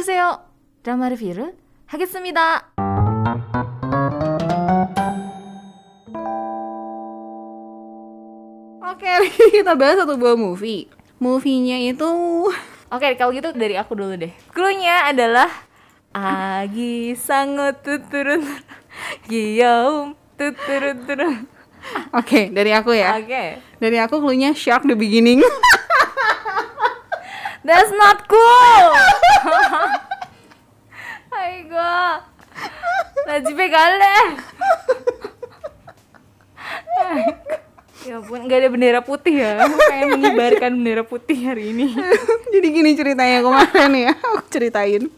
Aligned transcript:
보세요. 0.00 0.40
드라마 0.82 1.08
리뷰를 1.10 1.52
하겠습니다. 1.86 2.70
Oke, 8.86 9.12
kita 9.52 9.76
bahas 9.76 10.00
satu 10.00 10.16
buah 10.16 10.38
movie. 10.38 10.88
Movie-nya 11.20 11.80
itu 11.82 12.06
Oke, 12.86 13.18
kalau 13.18 13.32
gitu 13.34 13.50
dari 13.52 13.74
aku 13.76 13.98
dulu 13.98 14.14
deh. 14.16 14.32
Cluenya 14.54 15.10
adalah 15.10 15.50
Agi 16.16 17.12
sangat 17.18 17.82
tuturun 17.84 18.46
Giyaum 19.28 20.16
tuturun 20.38 20.96
turun 21.04 21.34
Oke, 22.14 22.48
dari 22.54 22.72
aku 22.72 22.94
ya. 22.96 23.18
Oke 23.18 23.60
Dari 23.82 23.96
aku 24.00 24.22
clue-nya 24.22 24.56
Shark 24.56 24.88
the 24.88 24.96
Beginning. 24.96 25.44
That's 27.66 27.90
not 27.92 28.30
cool 28.30 29.29
아이고 31.30 31.74
나 33.26 33.40
집에 33.44 33.70
갈래 33.70 34.04
Ya 38.06 38.22
ampun, 38.22 38.46
nggak 38.46 38.58
ada 38.62 38.68
bendera 38.70 39.00
putih 39.02 39.34
ya 39.42 39.66
Aku 39.66 39.74
pengen 39.90 40.14
mengibarkan 40.14 40.78
bendera 40.78 41.02
putih 41.02 41.38
hari 41.42 41.74
ini 41.74 41.90
Jadi 42.54 42.66
gini 42.70 42.94
ceritanya 42.94 43.42
kemarin 43.42 43.92
ya, 43.98 44.12
aku 44.14 44.46
ceritain. 44.46 45.10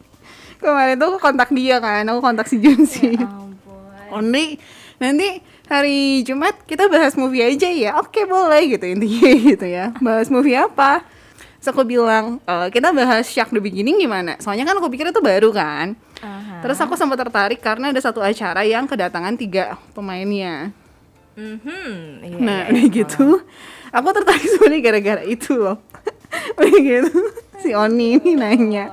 Kemarin 0.57 0.97
tuh 0.97 1.13
aku 1.13 1.17
kontak 1.21 1.53
dia 1.53 1.77
kan, 1.77 2.01
aku 2.09 2.19
kontak 2.19 2.49
si 2.49 2.57
Junsi. 2.57 3.13
Ya 3.13 3.29
ampun 3.29 3.93
Only 4.09 4.57
nanti 4.97 5.39
hari 5.69 6.25
Jumat 6.25 6.65
kita 6.65 6.89
bahas 6.89 7.13
movie 7.13 7.45
aja 7.45 7.69
ya. 7.69 8.01
Oke 8.01 8.25
boleh 8.25 8.73
gitu 8.73 8.89
intinya 8.89 9.31
gitu 9.53 9.65
ya. 9.69 9.93
Bahas 10.01 10.33
movie 10.33 10.57
apa? 10.57 11.05
Terus 11.64 11.72
aku 11.72 11.88
bilang 11.88 12.44
"Eh, 12.44 12.68
kita 12.68 12.92
bahas 12.92 13.24
Shark 13.24 13.48
the 13.48 13.56
Beginning 13.56 13.96
gimana? 13.96 14.36
Soalnya 14.36 14.68
kan 14.68 14.76
aku 14.76 14.92
pikir 14.92 15.08
itu 15.08 15.16
baru 15.16 15.48
kan. 15.48 15.96
Aha. 16.20 16.60
Terus 16.60 16.76
aku 16.76 16.92
sempat 16.92 17.16
tertarik 17.16 17.56
karena 17.56 17.88
ada 17.88 17.96
satu 17.96 18.20
acara 18.20 18.68
yang 18.68 18.84
kedatangan 18.84 19.32
tiga 19.32 19.72
pemainnya. 19.96 20.76
Mhm, 21.32 22.20
iya, 22.20 22.36
Nah, 22.36 22.60
iya, 22.62 22.70
udah 22.70 22.84
iya. 22.84 22.92
gitu, 23.00 23.40
aku 23.88 24.08
tertarik 24.12 24.44
sebenarnya 24.52 24.80
gara-gara 24.84 25.22
itu 25.24 25.56
loh. 25.56 25.80
Udah 26.60 26.76
gitu, 26.76 27.16
si 27.56 27.72
Oni 27.72 28.20
ini 28.20 28.36
nanya, 28.36 28.92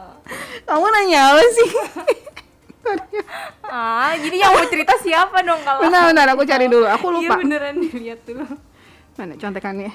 kamu 0.63 0.87
nanya 0.87 1.35
apa 1.35 1.43
sih? 1.51 1.69
Ah, 3.67 4.15
jadi 4.15 4.41
yang 4.41 4.51
mau 4.51 4.65
cerita 4.65 4.95
siapa 4.97 5.43
dong 5.43 5.59
kalau 5.61 5.85
bentar, 5.85 6.27
aku 6.27 6.43
cari 6.43 6.65
dulu, 6.65 6.83
aku 6.83 7.07
Iya 7.07 7.15
lupa. 7.29 7.35
beneran 7.37 7.75
dilihat 7.77 8.19
dulu 8.25 8.47
Mana 9.19 9.35
contekannya? 9.35 9.91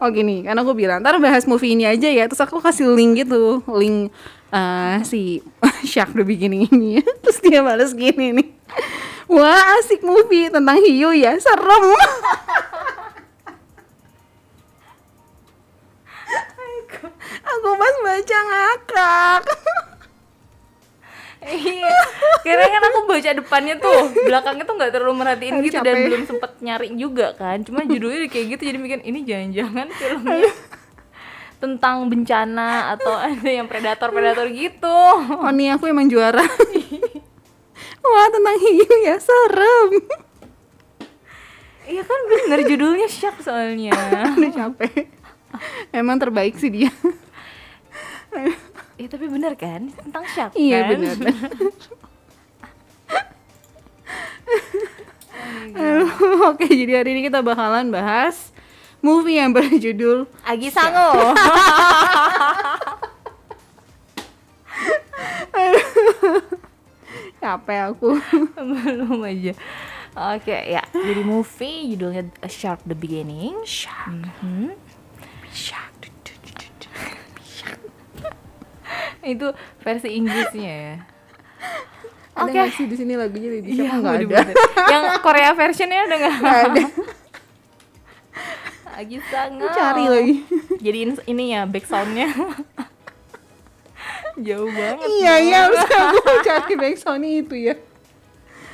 Oh 0.00 0.08
gini, 0.08 0.44
karena 0.44 0.60
aku 0.64 0.72
bilang, 0.72 1.04
ntar 1.04 1.20
bahas 1.20 1.44
movie 1.44 1.76
ini 1.76 1.84
aja 1.84 2.08
ya. 2.08 2.24
Terus 2.24 2.40
aku 2.40 2.60
kasih 2.60 2.88
link 2.92 3.20
gitu, 3.24 3.60
link 3.68 4.08
eh, 4.52 4.96
si 5.04 5.44
Shark 5.90 6.16
the 6.16 6.24
Beginning 6.24 6.68
ini. 6.72 7.04
Terus 7.24 7.38
dia 7.44 7.60
balas 7.60 7.92
gini 7.92 8.32
nih. 8.32 8.48
Wah 9.30 9.78
asik 9.78 10.02
movie 10.02 10.50
tentang 10.50 10.80
hiu 10.82 11.14
ya, 11.14 11.38
serem. 11.38 11.84
aku 17.40 17.70
pas 17.76 17.96
baca 18.04 18.38
ngakak. 18.48 19.42
Iya, 21.40 21.96
karena 22.44 22.66
kan 22.68 22.82
aku 22.92 23.00
baca 23.08 23.30
depannya 23.32 23.74
tuh, 23.80 24.12
belakangnya 24.28 24.64
tuh 24.68 24.76
nggak 24.76 24.92
terlalu 24.92 25.14
merhatiin 25.24 25.54
gitu 25.64 25.80
dan 25.80 25.96
capek. 25.96 26.04
belum 26.04 26.22
sempet 26.28 26.50
nyari 26.60 26.88
juga 27.00 27.32
kan. 27.32 27.64
Cuma 27.64 27.88
judulnya 27.88 28.28
kayak 28.28 28.56
gitu 28.56 28.62
jadi 28.68 28.76
mikir 28.76 29.00
ini 29.08 29.24
jangan-jangan 29.24 29.88
filmnya 29.96 30.52
tentang 31.60 32.08
bencana 32.08 32.96
atau 32.96 33.14
ada 33.32 33.50
yang 33.50 33.64
predator-predator 33.68 34.48
gitu. 34.52 34.98
Oni 35.40 35.72
aku 35.72 35.88
emang 35.88 36.08
juara. 36.12 36.42
Wah 38.00 38.28
tentang 38.32 38.56
hiu 38.60 38.94
ya, 39.04 39.16
serem. 39.20 39.88
Iya 41.90 42.02
kan 42.04 42.20
bener 42.28 42.60
judulnya 42.64 43.08
shock 43.08 43.40
soalnya. 43.44 43.92
Udah 44.36 44.52
capek. 44.52 45.08
Emang 45.92 46.16
terbaik 46.16 46.56
sih 46.56 46.70
dia. 46.72 46.92
Iya 49.00 49.08
tapi 49.08 49.32
bener 49.32 49.56
kan 49.56 49.88
tentang 49.88 50.24
shock 50.28 50.52
Iya 50.52 50.84
kan? 50.84 51.00
benar. 51.00 51.16
Oke, 56.50 56.66
jadi 56.68 57.00
hari 57.00 57.16
ini 57.16 57.24
kita 57.30 57.40
bakalan 57.40 57.88
bahas 57.88 58.52
movie 59.00 59.40
yang 59.40 59.54
berjudul 59.56 60.28
Agi 60.44 60.68
Sango. 60.68 61.32
Capek 67.40 67.80
aku. 67.94 68.20
Belum 68.58 69.24
aja. 69.24 69.52
Oke 70.10 70.52
ya, 70.52 70.82
jadi 70.90 71.22
movie 71.22 71.94
judulnya 71.94 72.26
A 72.42 72.50
Shark 72.50 72.82
the 72.82 72.98
Beginning. 72.98 73.62
Shark. 73.62 74.10
Hmm. 74.42 74.74
Shark. 75.54 75.89
Itu 79.36 79.48
versi 79.80 80.08
Inggrisnya 80.16 80.72
ya. 80.72 80.96
Ada 82.30 82.46
Oke. 82.46 82.52
nggak 82.56 82.70
sih 82.72 82.84
di 82.88 82.96
sini 82.96 83.12
lagunya 83.18 83.50
Shark? 83.52 83.68
Iya, 83.74 83.90
nggak 84.00 84.14
ada. 84.22 84.52
Yang 84.88 85.04
Korea 85.20 85.50
versionnya 85.52 86.06
udah 86.06 86.18
nggak 86.18 86.36
ada. 86.40 86.84
lagi 89.00 89.16
sangat. 89.32 89.72
Cari 89.72 90.04
lagi. 90.08 90.34
Jadiin 90.80 91.10
ini 91.24 91.44
ya 91.56 91.64
back 91.64 91.84
soundnya. 91.88 92.28
Jauh 94.40 94.70
banget. 94.72 95.06
iya 95.20 95.34
iya 95.42 95.58
harus 95.68 95.84
aku 95.84 96.32
cari 96.46 96.74
back 96.78 96.96
sound 96.96 97.24
itu 97.26 97.54
ya. 97.56 97.74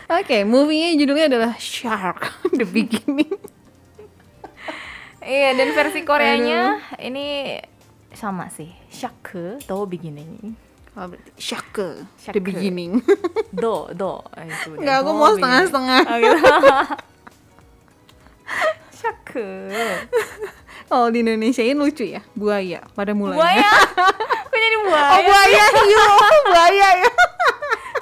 Oke, 0.06 0.46
movie-nya 0.46 0.94
judulnya 0.94 1.26
adalah 1.26 1.52
Shark 1.58 2.30
the 2.58 2.62
Beginning. 2.62 3.34
Iya, 5.18 5.58
dan 5.58 5.74
versi 5.74 6.06
Koreanya 6.06 6.78
ini 7.02 7.58
sama 8.16 8.48
sih. 8.48 8.72
Shark 8.88 9.36
the 9.68 9.76
beginning. 9.84 10.56
Oh, 10.96 11.12
berarti 11.12 11.28
Shark 11.36 11.76
the. 11.76 12.40
Beginning. 12.40 13.04
Do, 13.52 13.92
do. 13.92 14.24
Eh, 14.32 14.48
itu 14.48 14.72
udah. 14.72 14.80
Nggak, 14.80 14.96
aku 15.04 15.12
Do 15.12 15.14
mau 15.14 15.28
setengah-setengah. 15.36 16.00
Oh, 16.08 16.16
gitu. 16.24 16.40
Shark. 18.96 19.28
Kalau 20.86 21.10
di 21.12 21.18
Indonesiain 21.20 21.76
lucu 21.76 22.08
ya, 22.08 22.24
buaya 22.32 22.80
pada 22.96 23.12
mulanya. 23.12 23.36
Buaya. 23.36 23.72
Kok 24.48 24.56
jadi 24.56 24.76
buaya? 24.86 25.12
Oh 25.12 25.20
buaya, 25.28 25.64
hiu, 25.84 26.04
buaya 26.48 26.88
ya. 26.96 27.10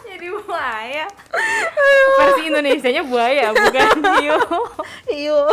Jadi 0.07 0.27
buaya. 0.31 1.07
Versi 2.15 2.47
Indonesianya 2.47 3.03
buaya, 3.03 3.51
bukan 3.51 3.91
hiu. 4.23 4.39
Hiu. 5.11 5.51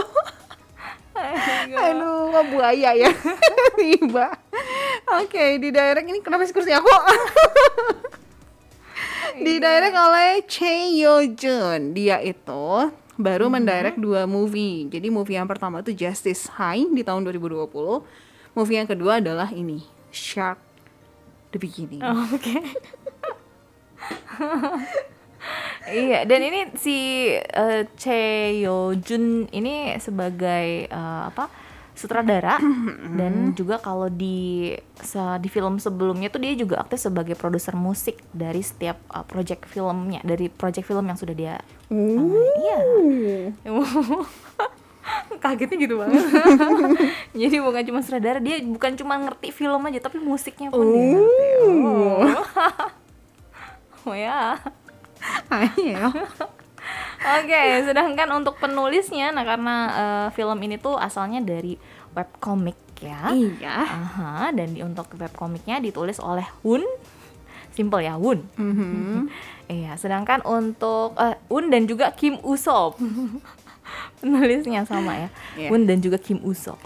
Aduh, 1.71 2.31
kok 2.31 2.45
buaya 2.51 2.91
ya. 2.93 3.09
Tiba. 3.79 4.27
Oke, 5.19 5.59
di 5.59 5.75
direct 5.75 6.07
ini 6.07 6.23
kenapa 6.23 6.47
sih 6.47 6.55
kursi 6.55 6.71
aku? 6.71 6.87
di 9.45 9.59
direct 9.59 9.95
oleh 9.97 10.39
Choi 10.47 11.03
Yo 11.03 11.19
Jun. 11.35 11.91
Dia 11.91 12.23
itu 12.23 12.87
baru 13.19 13.51
mendirect 13.51 13.99
dua 13.99 14.23
movie. 14.23 14.87
Jadi 14.87 15.11
movie 15.11 15.35
yang 15.35 15.51
pertama 15.51 15.83
itu 15.83 15.91
Justice 15.91 16.47
High 16.55 16.87
di 16.95 17.03
tahun 17.03 17.27
2020. 17.27 17.67
Movie 18.55 18.77
yang 18.79 18.87
kedua 18.87 19.19
adalah 19.19 19.51
ini, 19.51 19.83
Shark 20.15 20.59
The 21.51 21.59
Beginning. 21.59 21.99
Oh, 22.03 22.27
Oke. 22.31 22.55
iya, 25.91 26.23
dan 26.23 26.39
ini 26.39 26.71
si 26.79 26.97
eh, 27.35 27.83
Che 27.99 28.21
Yo 28.63 28.95
Jun 28.95 29.51
ini 29.51 29.95
sebagai 29.99 30.87
eh, 30.87 31.21
apa? 31.27 31.60
Sutradara 31.91 32.55
dan 33.19 33.51
juga 33.51 33.77
kalau 33.77 34.07
di 34.07 34.71
se- 34.97 35.37
di 35.37 35.47
film 35.47 35.75
sebelumnya 35.75 36.27
tuh 36.27 36.39
dia 36.39 36.53
juga 36.53 36.79
aktif 36.79 37.01
sebagai 37.01 37.35
produser 37.35 37.73
musik 37.73 38.19
dari 38.31 38.59
setiap 38.59 38.97
eh, 39.07 39.23
project 39.23 39.65
filmnya, 39.65 40.19
dari 40.21 40.47
project 40.47 40.85
film 40.85 41.05
yang 41.05 41.15
sudah 41.15 41.33
dia 41.33 41.55
Oh. 41.91 42.39
iya. 42.57 43.51
Kagetnya 45.41 45.77
gitu 45.81 45.97
banget. 45.97 46.23
Jadi 47.41 47.57
bukan 47.59 47.83
cuma 47.83 47.99
sutradara, 47.99 48.39
dia 48.39 48.61
bukan 48.61 48.95
cuma 48.95 49.17
ngerti 49.17 49.51
film 49.51 49.81
aja 49.83 49.99
tapi 49.99 50.21
musiknya 50.21 50.69
pun 50.69 50.85
dia 50.85 51.03
ngerti. 51.11 51.45
Oh. 51.67 52.23
oh 54.07 54.15
ya. 54.15 54.55
Ayo. 55.49 56.07
Oke, 57.21 57.61
sedangkan 57.85 58.29
untuk 58.33 58.57
penulisnya, 58.57 59.29
nah 59.29 59.45
karena 59.45 59.75
eh, 59.93 60.27
film 60.33 60.57
ini 60.65 60.81
tuh 60.81 60.97
asalnya 60.97 61.37
dari 61.37 61.77
webcomic 62.17 62.77
ya. 62.97 63.29
Iya. 63.29 63.75
Aha, 63.85 64.33
dan 64.53 64.73
di, 64.73 64.81
untuk 64.81 65.09
webcomicnya 65.13 65.77
ditulis 65.77 66.17
oleh 66.17 66.45
Hun. 66.65 66.81
Simple 67.71 68.01
ya, 68.03 68.17
Hun. 68.17 68.41
Mhm. 68.57 69.29
Iya, 69.69 69.95
sedangkan 69.95 70.41
untuk 70.43 71.13
eh, 71.15 71.37
Un 71.47 71.69
dan 71.69 71.85
juga 71.85 72.09
Kim 72.11 72.41
Usop. 72.41 72.97
Penulisnya 74.21 74.85
sama 74.85 75.29
ya. 75.29 75.29
Un 75.69 75.85
dan 75.85 76.01
juga 76.01 76.17
Kim 76.17 76.41
Usop. 76.41 76.77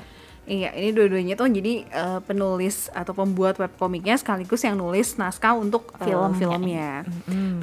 Iya, 0.45 0.77
ini 0.77 0.93
dua-duanya 0.93 1.33
tuh 1.33 1.49
jadi 1.49 1.89
eh, 1.89 2.19
penulis 2.21 2.93
atau 2.93 3.17
pembuat 3.17 3.57
webkomiknya 3.57 4.13
sekaligus 4.19 4.61
yang 4.61 4.77
nulis 4.77 5.17
naskah 5.17 5.57
untuk 5.57 5.95
eh, 5.97 6.05
Filmnya. 6.05 6.37
filmnya. 6.37 6.91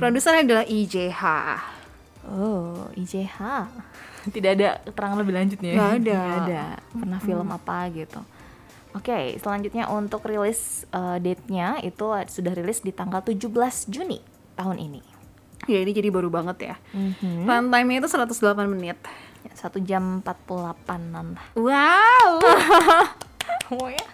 Produsernya 0.00 0.42
adalah 0.42 0.64
IJH. 0.66 1.22
Oh, 2.32 2.88
IJH. 2.96 3.38
Tidak 4.32 4.50
ada 4.56 4.80
keterangan 4.88 5.18
lebih 5.20 5.34
lanjutnya. 5.36 5.72
Nggak 5.76 5.92
ada. 6.00 6.16
Nggak 6.16 6.40
ada. 6.48 6.62
Pernah 6.96 7.20
film 7.20 7.48
apa 7.52 7.76
gitu. 7.92 8.20
Oke, 8.92 9.36
selanjutnya 9.40 9.88
untuk 9.92 10.24
rilis 10.24 10.88
eh, 10.92 11.16
date-nya 11.20 11.80
itu 11.84 12.04
sudah 12.28 12.52
rilis 12.56 12.80
di 12.80 12.92
tanggal 12.92 13.20
17 13.20 13.48
Juni 13.92 14.20
tahun 14.56 14.76
ini. 14.80 15.02
Ya 15.68 15.78
ini 15.84 15.92
jadi 15.92 16.08
baru 16.08 16.32
banget 16.32 16.72
ya. 16.72 16.76
Mhm. 16.96 17.44
Runtime-nya 17.44 18.02
itu 18.02 18.08
108 18.08 18.68
menit. 18.68 18.98
Satu 19.52 19.78
jam 19.82 20.24
48an 20.24 21.36
lah. 21.36 21.46
Wow. 21.52 22.30
Oh 23.72 23.88
ya? 23.88 24.04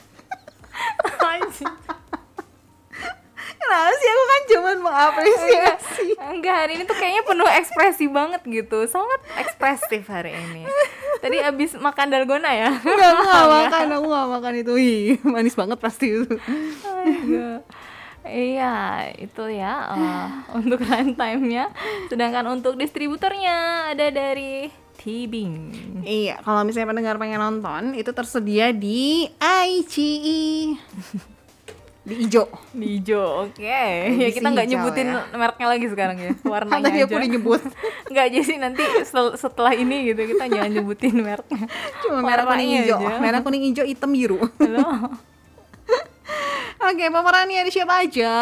Kenapa 3.69 3.93
sih 4.01 4.09
aku 4.09 4.25
kan 4.25 4.43
cuman 4.49 4.77
mengapresiasi. 4.81 6.07
Enggak, 6.17 6.55
hari 6.65 6.73
ini 6.81 6.89
tuh 6.89 6.97
kayaknya 6.97 7.21
penuh 7.21 7.45
ekspresi 7.45 8.09
banget 8.09 8.41
gitu. 8.49 8.89
Sangat 8.89 9.21
ekspresif 9.37 10.09
hari 10.09 10.33
ini. 10.33 10.65
Tadi 11.21 11.37
abis 11.45 11.77
makan 11.77 12.09
dalgona 12.09 12.49
ya? 12.49 12.73
Enggak, 12.73 13.13
aku 13.13 13.25
gak 13.29 13.49
makan, 13.53 13.87
aku 13.93 14.07
gak 14.09 14.29
makan 14.41 14.53
itu. 14.57 14.73
Ih, 14.81 15.21
manis 15.21 15.53
banget 15.53 15.77
pasti 15.77 16.17
itu. 16.17 16.33
Aduh. 16.89 17.61
Iya, 18.29 19.09
itu 19.21 19.45
ya 19.53 19.73
eh, 19.97 20.27
untuk 20.57 20.81
runtime-nya. 20.85 21.69
Sedangkan 22.09 22.49
untuk 22.49 22.81
distributornya 22.81 23.89
ada 23.93 24.09
dari 24.09 24.69
Tibing. 24.99 25.55
Iya, 26.03 26.43
kalau 26.43 26.67
misalnya 26.67 26.91
pendengar 26.91 27.17
pengen 27.23 27.39
nonton, 27.39 27.95
itu 27.95 28.11
tersedia 28.11 28.73
di 28.75 29.31
ICE. 29.39 30.75
Di 32.09 32.25
ijo. 32.25 32.49
Di 32.73 32.87
hijau, 32.97 33.45
oke. 33.45 33.61
Ya 33.61 34.09
Edisi 34.09 34.41
kita 34.41 34.49
nggak 34.49 34.65
hijau 34.65 34.81
nyebutin 34.81 35.07
ya. 35.13 35.21
mereknya 35.37 35.67
lagi 35.69 35.87
sekarang 35.93 36.17
ya, 36.17 36.33
warnanya 36.53 36.85
Tadi 36.89 36.99
aku 37.05 37.15
udah 37.21 37.31
nyebut. 37.37 37.61
Nggak 38.11 38.25
aja 38.33 38.41
sih 38.41 38.57
nanti 38.57 38.83
sel- 39.05 39.37
setelah 39.37 39.77
ini 39.77 40.09
gitu 40.09 40.25
kita 40.25 40.49
jangan 40.49 40.71
nyebutin 40.73 41.15
mereknya. 41.21 41.69
Cuma 42.01 42.25
merah 42.25 42.45
kuning 42.49 42.71
hijau. 42.81 42.97
aja. 42.97 43.21
Merah 43.21 43.41
kuning 43.45 43.63
hijau, 43.69 43.85
hitam 43.85 44.17
biru. 44.17 44.41
Halo. 44.41 45.13
Oke, 46.89 47.05
pemerannya 47.13 47.61
ada 47.61 47.71
siapa 47.75 48.01
aja? 48.01 48.33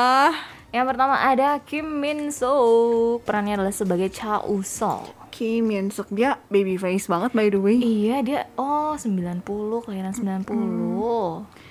Yang 0.70 0.86
pertama 0.92 1.18
ada 1.18 1.58
Kim 1.66 1.86
Min 1.98 2.30
Soo. 2.30 3.18
Perannya 3.26 3.58
adalah 3.58 3.74
sebagai 3.74 4.06
Cha 4.14 4.38
Usol. 4.46 5.10
Kim 5.34 5.66
Min 5.72 5.90
Suk 5.90 6.06
dia 6.14 6.38
baby 6.46 6.78
face 6.78 7.10
banget 7.10 7.34
by 7.34 7.50
the 7.50 7.58
way. 7.58 7.80
Iya, 7.80 8.16
dia 8.22 8.40
oh 8.54 8.94
90, 8.94 9.42
kelahiran 9.82 10.14
90. 10.14 11.66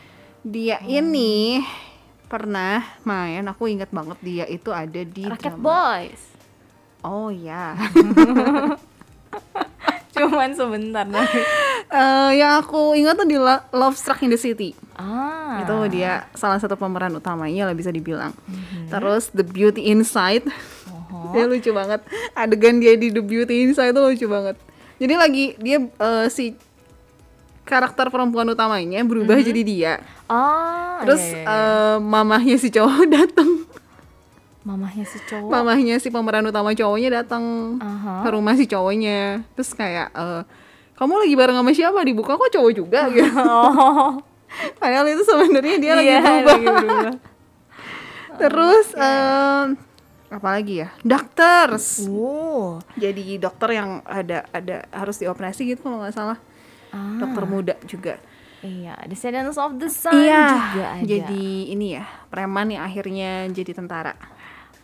Dia 0.46 0.78
ini 0.86 1.58
pernah 2.26 2.86
main, 3.02 3.42
aku 3.50 3.66
ingat 3.66 3.90
banget 3.90 4.18
dia 4.22 4.46
itu 4.46 4.70
ada 4.70 5.02
di 5.02 5.26
Rocket 5.26 5.58
drama. 5.58 5.66
Boys. 5.66 6.22
Oh 7.02 7.34
ya. 7.34 7.74
Cuman 10.16 10.54
sebentar 10.54 11.04
tapi. 11.04 11.42
Eh, 11.86 12.30
yang 12.40 12.58
aku 12.58 12.94
ingat 12.94 13.14
tuh 13.14 13.26
di 13.26 13.36
Lo- 13.36 13.62
Love 13.70 13.94
Struck 13.94 14.22
in 14.22 14.30
the 14.30 14.40
City. 14.40 14.74
Ah. 14.96 15.62
Itu 15.62 15.76
dia 15.90 16.26
salah 16.34 16.56
satu 16.56 16.74
pemeran 16.74 17.14
utamanya 17.14 17.68
lah 17.68 17.76
bisa 17.76 17.90
dibilang. 17.90 18.32
Mhm. 18.48 18.90
Terus 18.90 19.30
The 19.30 19.44
Beauty 19.44 19.90
Inside. 19.90 20.46
Dia 21.34 21.44
lucu 21.46 21.74
banget. 21.74 22.00
Adegan 22.32 22.80
dia 22.80 22.96
di 22.96 23.12
The 23.12 23.20
Beauty 23.20 23.66
Inside 23.66 23.92
itu 23.92 24.02
lucu 24.02 24.26
banget. 24.26 24.56
Jadi 24.96 25.14
lagi 25.14 25.46
dia 25.60 25.84
eh, 25.84 26.26
si 26.32 26.56
karakter 27.66 28.08
perempuan 28.08 28.46
utamanya 28.46 29.02
berubah 29.02 29.36
jadi 29.38 29.62
dia. 29.62 29.94
Ah, 30.26 31.02
Terus 31.02 31.20
iya, 31.20 31.34
iya, 31.36 31.42
iya. 31.42 31.58
eh, 31.92 31.98
mamahnya 32.00 32.56
si 32.56 32.70
cowok 32.70 33.04
datang. 33.18 33.50
mamahnya 34.62 35.06
si 35.06 35.18
cowok. 35.22 35.50
Mamahnya 35.52 35.96
si 35.98 36.10
pemeran 36.10 36.42
utama 36.44 36.72
cowoknya 36.72 37.10
datang 37.20 37.78
Aha. 37.78 38.22
ke 38.22 38.30
rumah 38.30 38.54
si 38.54 38.66
cowoknya. 38.66 39.46
Terus 39.54 39.74
kayak 39.74 40.10
eh, 40.10 40.42
kamu 40.96 41.14
lagi 41.20 41.34
bareng 41.34 41.54
sama 41.56 41.72
siapa? 41.72 42.00
Dibuka 42.02 42.34
kok 42.34 42.50
cowok 42.50 42.72
juga 42.72 43.10
gitu. 43.14 43.34
Oh. 43.36 44.22
Padahal 44.78 45.06
itu 45.06 45.22
sebenarnya 45.22 45.76
dia 45.78 45.94
lagi 45.94 46.08
Iya, 46.08 46.18
berubah. 46.22 46.46
lagi 46.48 46.66
berubah. 46.72 47.14
Terus 48.42 48.88
em, 48.96 49.66
apa 50.28 50.48
lagi 50.50 50.74
ya? 50.82 50.90
Doctors. 51.02 52.06
Oh. 52.06 52.80
Jadi 52.96 53.38
dokter 53.38 53.70
yang 53.74 54.02
ada 54.04 54.46
ada 54.50 54.86
harus 54.90 55.16
dioperasi 55.16 55.66
gitu 55.68 55.82
kalau 55.82 56.02
nggak 56.02 56.14
salah. 56.14 56.38
Ah. 56.96 57.20
Dokter 57.20 57.44
muda 57.44 57.76
juga. 57.84 58.16
Iya, 58.64 58.96
Descendants 59.06 59.60
of 59.60 59.76
the 59.78 59.92
Sun 59.92 60.16
iya. 60.16 60.72
juga 60.72 60.86
ada. 60.96 61.04
Jadi 61.04 61.70
ini 61.70 62.00
ya 62.00 62.08
preman 62.32 62.72
yang 62.72 62.88
akhirnya 62.88 63.46
jadi 63.52 63.76
tentara. 63.76 64.16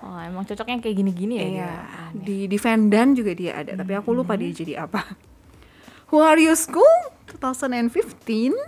Oh, 0.01 0.17
emang 0.17 0.43
cocoknya 0.43 0.81
kayak 0.81 0.97
gini-gini 0.97 1.33
ya 1.39 1.45
Iya. 1.45 1.71
dia. 2.11 2.45
Di 2.51 2.57
Vendan 2.57 3.13
juga 3.15 3.31
dia 3.31 3.63
ada, 3.63 3.77
tapi 3.77 3.93
aku 3.95 4.11
lupa 4.11 4.35
dia 4.35 4.51
jadi 4.51 4.83
apa. 4.85 5.01
Who 6.11 6.19
Are 6.19 6.35
You 6.35 6.51
School 6.53 7.15
2015 7.39 8.59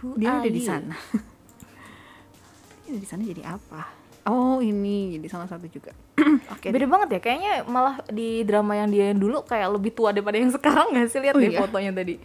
Who 0.00 0.16
dia 0.16 0.40
ada 0.40 0.48
di 0.48 0.62
sana. 0.62 0.94
dia 2.86 2.90
ada 2.94 2.98
di 2.98 3.08
sana 3.10 3.22
jadi 3.26 3.42
apa? 3.44 3.97
Oh 4.28 4.60
ini 4.60 5.16
jadi 5.16 5.26
salah 5.32 5.48
satu 5.48 5.64
juga. 5.66 5.96
Oke. 6.52 6.68
Beda 6.68 6.84
banget 6.84 7.08
ya, 7.16 7.20
kayaknya 7.24 7.52
malah 7.64 8.04
di 8.12 8.44
drama 8.44 8.76
yang 8.76 8.92
dia 8.92 9.08
yang 9.10 9.18
dulu 9.18 9.40
kayak 9.42 9.72
lebih 9.72 9.96
tua 9.96 10.12
daripada 10.12 10.36
yang 10.36 10.52
sekarang 10.56 10.92
gak 10.92 11.08
sih? 11.08 11.18
Lihat 11.18 11.34
Oh 11.34 11.40
deh 11.40 11.48
iya? 11.48 11.58
fotonya 11.58 11.92
tadi. 11.96 12.20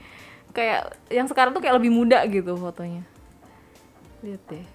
Kayak 0.51 0.99
yang 1.07 1.27
sekarang 1.31 1.55
tuh 1.55 1.63
kayak 1.63 1.79
lebih 1.79 1.95
muda 1.95 2.19
gitu 2.27 2.59
fotonya. 2.59 3.07
Lihat 4.19 4.43
deh. 4.51 4.65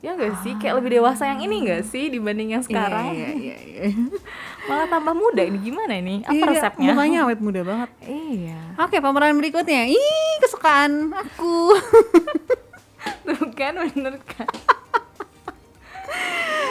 Ya 0.00 0.16
gak 0.16 0.40
sih? 0.40 0.56
Kayak 0.56 0.80
lebih 0.80 0.96
dewasa 0.96 1.28
yang 1.28 1.44
ini 1.44 1.68
gak 1.68 1.84
sih 1.84 2.08
dibanding 2.08 2.56
yang 2.56 2.64
sekarang? 2.64 3.12
Iya, 3.12 3.28
iya, 3.36 3.56
iya. 3.60 3.84
Malah 4.72 4.88
tambah 4.88 5.12
muda 5.12 5.44
ini 5.44 5.60
gimana 5.60 6.00
ini? 6.00 6.24
Apa 6.24 6.32
Iya, 6.32 6.44
resepnya? 6.48 6.96
Mukanya 6.96 7.18
awet 7.28 7.40
muda 7.44 7.60
banget. 7.60 7.90
Iya. 8.08 8.80
Oke, 8.80 8.96
pemeran 8.96 9.36
berikutnya. 9.36 9.84
Ih, 9.84 10.32
kesukaan 10.40 11.12
aku. 11.12 11.76
Tuh 13.28 13.44
kan 13.52 13.76
bener 13.76 14.16
kan. 14.24 14.48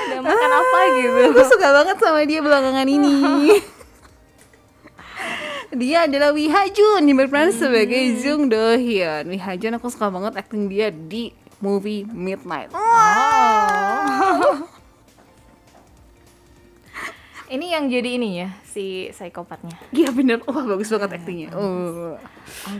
Udah 0.09 0.25
makan 0.25 0.49
apa 0.49 0.79
gitu? 0.97 1.21
aku 1.29 1.41
suka 1.45 1.69
banget 1.69 1.97
sama 2.01 2.25
dia 2.25 2.41
belakangan 2.41 2.87
ini. 2.89 3.13
dia 5.85 6.09
adalah 6.09 6.33
Wi 6.33 6.49
Hajun 6.49 7.05
yang 7.05 7.21
berperan 7.21 7.53
sebagai 7.53 8.17
Jung 8.17 8.49
Do 8.49 8.73
Hyun. 8.73 9.29
Wi 9.29 9.37
Hajun 9.37 9.77
aku 9.77 9.93
suka 9.93 10.09
banget 10.09 10.41
acting 10.41 10.65
dia 10.65 10.89
di 10.89 11.29
movie 11.61 12.09
Midnight. 12.09 12.73
Oh. 12.73 14.65
ini 17.49 17.65
yang 17.69 17.85
jadi 17.85 18.09
ini 18.15 18.29
ya 18.37 18.49
si 18.63 19.09
psikopatnya. 19.09 19.73
Iya 19.89 20.09
bener, 20.09 20.39
wah 20.43 20.63
bagus 20.63 20.87
banget 20.87 21.17
actingnya. 21.17 21.49
Oh. 21.51 22.13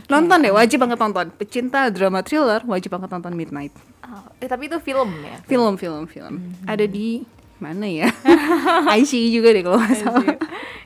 Nonton 0.05 0.37
deh, 0.39 0.49
wajib 0.49 0.79
banget 0.79 0.97
nonton. 0.97 1.29
Pecinta 1.31 1.89
drama 1.89 2.21
thriller 2.21 2.61
wajib 2.63 2.89
banget 2.91 3.09
nonton 3.09 3.33
Midnight. 3.33 3.73
Oh, 4.01 4.25
eh 4.37 4.45
tapi 4.45 4.65
itu 4.65 4.77
film 4.77 5.09
ya. 5.21 5.37
Film, 5.43 5.73
film, 5.75 6.05
film. 6.05 6.33
Ada 6.63 6.85
di 6.85 7.25
mana 7.57 7.85
ya? 7.85 8.07
ICI 8.97 9.29
juga 9.29 9.51
deh 9.51 9.61
kalau 9.61 9.77
nggak 9.77 9.97
salah. 9.97 10.23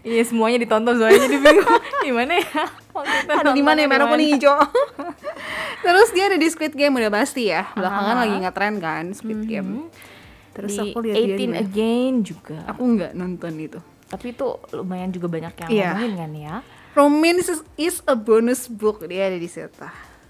Iya 0.03 0.23
semuanya 0.25 0.59
ditonton 0.59 0.99
soalnya 0.99 1.19
jadi 1.21 1.37
bingung 1.39 1.83
gimana 2.07 2.33
ya. 2.35 2.63
Itu 3.23 3.31
Ada 3.31 3.51
di 3.51 3.63
mana 3.63 3.79
ya 3.79 3.87
merah 3.87 4.07
kuning 4.07 4.35
hijau. 4.35 4.59
Terus 5.85 6.09
dia 6.11 6.27
ada 6.27 6.35
di 6.35 6.47
Squid 6.47 6.73
Game 6.73 6.91
udah 6.93 7.07
pasti 7.07 7.47
ya. 7.47 7.67
Belakangan 7.71 8.15
Ah. 8.15 8.21
lagi 8.23 8.35
ngetren 8.39 8.75
kan 8.79 9.05
Squid 9.11 9.43
Game. 9.45 9.87
Terus 10.53 10.71
di 10.71 10.81
aku 10.85 10.99
lihat 11.01 11.15
dia 11.15 11.25
18 11.27 11.35
di 11.35 11.45
mana? 11.45 11.59
Again 11.59 12.13
juga. 12.21 12.57
Aku 12.69 12.81
nggak 12.85 13.11
nonton 13.13 13.53
itu. 13.57 13.79
Tapi 14.05 14.25
itu 14.29 14.47
lumayan 14.71 15.09
juga 15.09 15.27
banyak 15.27 15.53
yang 15.57 15.69
Iya. 15.69 15.89
ngomongin 15.91 16.13
kan 16.15 16.31
ya. 16.31 16.55
Romance 16.93 17.47
is, 17.49 17.59
is 17.75 17.95
a 18.05 18.13
bonus 18.13 18.69
book 18.69 19.01
dia 19.03 19.27
ada 19.27 19.35
di 19.35 19.49
situ. 19.49 19.81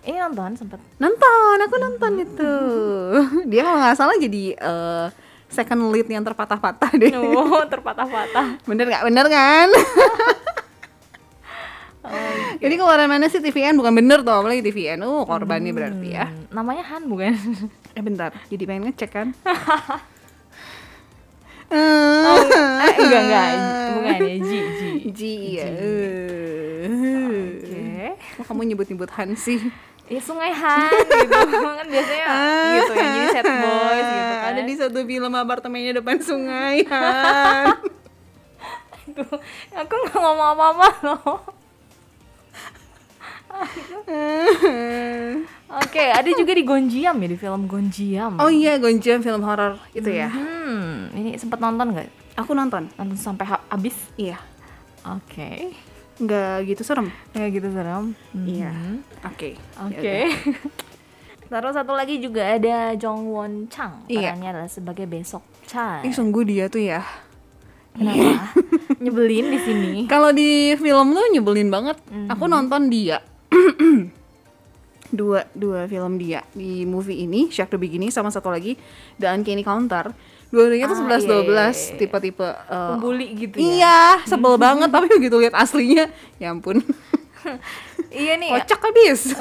Ini 0.04 0.20
nonton 0.22 0.56
sempet. 0.56 0.80
Nonton, 0.96 1.56
aku 1.60 1.76
nonton 1.78 2.12
itu. 2.20 2.54
Dia 3.52 3.64
kalau 3.64 3.80
nggak 3.80 3.96
salah 3.96 4.16
jadi 4.16 4.44
eh, 4.52 5.08
second 5.48 5.92
lead 5.92 6.08
yang 6.08 6.24
terpatah-patah 6.24 6.92
deh. 6.94 7.12
Oh, 7.16 7.64
terpatah-patah. 7.72 8.64
Bener 8.64 8.84
nggak? 8.84 9.04
Bener 9.04 9.26
kan? 9.28 9.68
Jadi 12.60 12.76
keluaran 12.76 13.08
mana 13.08 13.28
sih 13.28 13.40
TVN? 13.40 13.76
Bukan 13.76 13.92
bener 13.92 14.24
tuh, 14.24 14.32
apalagi 14.32 14.60
TVN. 14.62 15.04
Oh, 15.04 15.24
korbannya 15.24 15.72
berarti 15.72 16.16
ya. 16.16 16.28
Hmm, 16.28 16.52
namanya 16.52 16.84
Han 16.96 17.08
bukan? 17.08 17.32
Eh 17.92 18.00
bentar, 18.00 18.32
jadi 18.48 18.64
pengen 18.64 18.88
ngecek 18.88 19.12
kan? 19.12 19.28
Oh, 21.74 22.38
eh, 22.86 22.94
enggak 23.02 23.22
enggak, 23.26 23.48
bukan 23.98 24.20
ya 24.22 24.38
Ji 24.38 24.60
Ji. 24.62 24.90
Ji 25.10 25.34
ya. 25.58 25.70
Oke. 26.86 28.14
Kok 28.38 28.46
kamu 28.46 28.62
nyebut-nyebut 28.70 29.10
Han 29.18 29.34
sih? 29.34 29.58
Ya 30.12 30.20
Sungai 30.20 30.52
Han 30.52 30.92
gitu 30.94 31.58
kan 31.58 31.88
biasanya 31.88 32.28
gitu 32.76 32.94
ya 32.94 33.08
jadi 33.08 33.28
set 33.32 33.46
boys 33.48 34.06
gitu 34.06 34.34
kan. 34.36 34.52
Ada 34.54 34.62
di 34.62 34.74
satu 34.76 35.00
film 35.08 35.34
apartemennya 35.34 35.98
depan 35.98 36.20
sungai 36.22 36.84
Han. 36.92 37.82
Aduh, 39.04 39.36
aku 39.74 39.94
nggak 39.94 40.20
ngomong 40.20 40.50
apa-apa 40.54 40.88
loh. 41.08 41.40
Oke, 45.74 46.04
ada 46.06 46.30
juga 46.30 46.52
di 46.54 46.62
Gonjiam 46.62 47.16
ya 47.16 47.28
di 47.28 47.36
film 47.36 47.66
Gonjiam. 47.66 48.38
oh 48.38 48.48
iya, 48.48 48.78
Gonjiam 48.78 49.20
film 49.20 49.42
horor 49.42 49.76
itu 49.92 50.06
ya. 50.06 50.30
Hmm, 50.30 51.10
ini 51.14 51.34
sempat 51.36 51.58
nonton 51.58 51.92
nggak? 51.92 52.08
Aku 52.36 52.54
nonton. 52.54 52.88
Nonton 52.94 53.16
sampai 53.16 53.46
ha- 53.48 53.64
habis? 53.68 53.96
Iya. 54.16 54.38
Oke. 55.04 55.74
Nggak 56.16 56.68
gitu 56.68 56.82
serem. 56.82 57.08
Ya 57.34 57.46
gitu 57.48 57.68
serem. 57.70 58.14
Iya. 58.36 58.70
Mhm. 58.70 58.96
Oke. 59.26 59.50
Oke. 59.82 60.16
Terus 61.44 61.74
satu 61.76 61.94
lagi 61.94 62.18
juga 62.18 62.42
ada 62.48 62.94
Jong 62.96 63.30
Won 63.30 63.52
Chang. 63.70 64.06
Iya. 64.08 64.34
Perannya 64.34 64.48
adalah 64.50 64.70
sebagai 64.70 65.06
Besok 65.06 65.42
Chan. 65.66 66.02
Ih, 66.02 66.14
sungguh 66.14 66.42
dia 66.42 66.66
tuh 66.66 66.82
ya. 66.82 67.02
Kenapa? 67.94 68.54
Nyebelin 69.04 69.46
di 69.50 69.60
sini. 69.60 69.94
Kalau 70.06 70.30
di 70.30 70.74
film 70.74 71.14
tuh 71.14 71.26
nyebelin 71.30 71.70
banget. 71.70 71.98
Aku 72.30 72.46
nonton 72.46 72.90
dia. 72.90 73.22
dua 75.14 75.46
dua 75.54 75.86
film 75.86 76.18
dia 76.18 76.42
di 76.58 76.90
movie 76.90 77.22
ini 77.30 77.54
Shark 77.54 77.70
the 77.70 77.78
Beginning 77.78 78.10
sama 78.10 78.34
satu 78.34 78.50
lagi 78.50 78.74
The 79.22 79.30
Uncanny 79.30 79.62
Counter. 79.62 80.10
Dua-duanya 80.54 80.86
tuh 80.86 81.02
Ah, 81.02 81.18
11 81.18 81.26
iya, 81.26 81.38
iya, 81.42 81.50
12 81.50 81.50
iya. 81.50 81.98
tipe-tipe 81.98 82.46
eh, 82.46 82.90
Pembuli 82.94 83.28
gitu 83.34 83.56
ya. 83.58 83.66
Iya, 83.66 84.00
sebel 84.30 84.54
banget 84.66 84.90
tapi 84.94 85.10
begitu 85.10 85.34
lihat 85.42 85.58
aslinya, 85.58 86.10
ya 86.42 86.54
ampun. 86.54 86.82
Iya 88.14 88.38
nih. 88.38 88.54
Kocak 88.54 88.80
habis. 88.88 89.34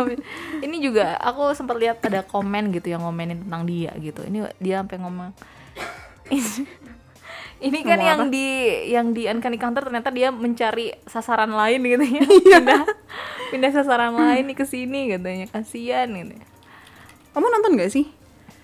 ini 0.66 0.76
juga 0.82 1.14
aku 1.22 1.54
sempat 1.54 1.78
lihat 1.78 2.02
ada 2.02 2.26
komen 2.26 2.74
gitu 2.74 2.90
yang 2.90 3.06
ngomenin 3.06 3.46
tentang 3.46 3.62
dia 3.62 3.94
gitu. 4.02 4.26
Ini 4.26 4.50
dia 4.58 4.82
sampai 4.82 4.98
ngomong 4.98 5.30
ini 7.56 7.80
kan 7.80 7.96
yang 7.96 8.20
apa? 8.28 8.32
di 8.32 8.46
yang 8.92 9.06
di 9.16 9.24
Uncanny 9.24 9.56
Counter 9.56 9.80
ternyata 9.88 10.12
dia 10.12 10.28
mencari 10.28 10.92
sasaran 11.08 11.48
lain 11.48 11.80
gitu 11.80 12.04
ya. 12.04 12.22
Iya. 12.46 12.58
pindah 12.60 12.82
pindah 13.48 13.70
sasaran 13.72 14.12
lain 14.12 14.44
nih 14.52 14.56
ke 14.56 14.64
sini 14.68 15.00
katanya. 15.16 15.46
Kasihan 15.48 16.08
gitu. 16.12 16.36
Kamu 17.32 17.46
nonton 17.48 17.80
gak 17.80 17.92
sih? 17.92 18.06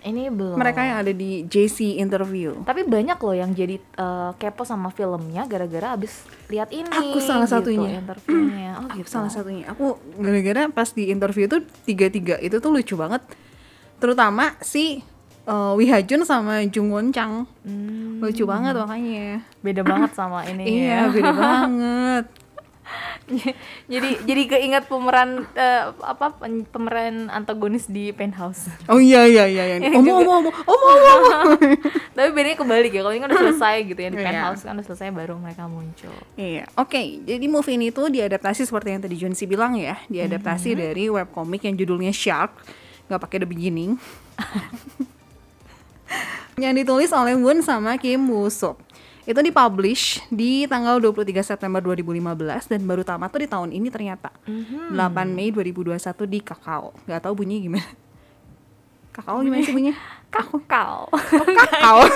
Ini 0.03 0.35
belum. 0.35 0.59
Mereka 0.59 0.81
yang 0.83 0.99
ada 1.07 1.13
di 1.15 1.47
JC 1.47 2.03
interview. 2.03 2.59
Tapi 2.67 2.83
banyak 2.83 3.17
loh 3.23 3.37
yang 3.39 3.55
jadi 3.55 3.79
eh, 3.79 4.31
kepo 4.37 4.67
sama 4.67 4.91
filmnya 4.91 5.47
gara-gara 5.47 5.95
abis 5.95 6.27
lihat 6.51 6.75
ini. 6.75 6.91
Aku 6.91 7.23
salah 7.23 7.47
gitu, 7.47 7.55
satunya. 7.63 8.03
interviewnya. 8.03 8.71
Oh 8.83 8.91
Aku 8.91 9.07
gitu. 9.07 9.09
salah 9.09 9.31
satunya. 9.31 9.65
Aku 9.71 9.97
gara-gara 10.19 10.67
pas 10.69 10.91
di 10.91 11.09
interview 11.09 11.47
tuh 11.47 11.63
tiga-tiga 11.87 12.37
itu 12.43 12.59
tuh 12.59 12.75
lucu 12.75 12.99
banget. 12.99 13.23
Terutama 14.03 14.59
si 14.59 15.07
uh, 15.45 15.73
Wi 15.75 15.87
Ha 15.87 16.01
Jun 16.01 16.23
sama 16.23 16.63
Jung 16.65 16.89
Won 16.89 17.11
Chang. 17.11 17.47
Hmm, 17.63 18.19
Lucu 18.19 18.45
banget 18.45 18.75
makanya. 18.75 19.43
beda 19.59 19.83
banget 19.83 20.11
sama 20.13 20.43
ini 20.51 20.83
Iya, 20.83 21.07
ya. 21.07 21.11
beda 21.11 21.33
banget. 21.45 22.27
jadi 23.89 24.21
jadi 24.21 24.43
keinget 24.47 24.85
pemeran 24.85 25.47
eh, 25.55 25.83
apa 25.97 26.35
pemeran 26.69 27.31
antagonis 27.31 27.87
di 27.87 28.11
Penthouse. 28.11 28.69
Oh 28.85 28.99
iya 28.99 29.25
iya 29.25 29.47
iya 29.47 29.65
yang 29.73 29.81
Yang 29.87 29.95
Omo 29.97 30.13
juga- 30.13 30.29
omo 30.29 30.51
omo 30.67 30.89
omo 30.91 31.09
omo. 31.09 31.31
Tapi 32.13 32.29
bedanya 32.31 32.59
kebalik 32.59 32.93
ya. 32.93 33.01
Kalau 33.01 33.13
ini 33.13 33.23
kan 33.23 33.31
udah 33.31 33.41
selesai 33.49 33.77
gitu 33.87 33.97
ya 33.97 34.11
di 34.11 34.19
Iya. 34.19 34.27
Penthouse 34.27 34.63
kan 34.63 34.75
udah 34.75 34.85
selesai 34.85 35.09
baru 35.11 35.35
mereka 35.37 35.65
muncul. 35.65 36.13
Iya, 36.35 36.69
oke. 36.75 37.01
Jadi 37.23 37.47
movie 37.47 37.77
ini 37.77 37.89
tuh 37.89 38.11
diadaptasi 38.11 38.63
seperti 38.63 38.89
yang 38.91 39.01
tadi 39.01 39.17
Junsi 39.17 39.45
bilang 39.47 39.73
ya, 39.75 39.97
diadaptasi 40.07 40.69
Mm-hmm. 40.69 40.85
dari 40.85 41.05
webcomic 41.09 41.61
yang 41.63 41.75
judulnya 41.75 42.13
Shark, 42.13 42.53
nggak 43.07 43.21
pakai 43.21 43.39
the 43.39 43.49
beginning. 43.49 43.97
Yang 46.61 46.77
ditulis 46.77 47.11
oleh 47.13 47.35
Won 47.39 47.65
sama 47.65 47.97
Kim 47.97 48.29
Woo 48.29 48.49
Suk. 48.53 48.77
Itu 49.23 49.39
dipublish 49.39 50.19
di 50.35 50.67
tanggal 50.67 50.99
23 50.99 51.47
September 51.47 51.79
2015 51.79 52.67
dan 52.67 52.81
baru 52.83 53.07
tamat 53.07 53.31
tuh 53.31 53.41
di 53.47 53.49
tahun 53.49 53.71
ini 53.71 53.87
ternyata. 53.87 54.35
Mm-hmm. 54.51 54.99
8 54.99 55.31
Mei 55.31 55.55
2021 55.55 56.27
di 56.27 56.39
Kakao. 56.43 56.91
Gak 57.07 57.23
tahu 57.23 57.39
bunyinya 57.39 57.63
gimana. 57.63 57.91
Kakao 59.15 59.47
gimana 59.47 59.63
sih 59.63 59.71
bunyinya? 59.71 59.95
Aku 60.35 60.59
Kakao. 60.67 61.07
Kakao. 61.71 62.01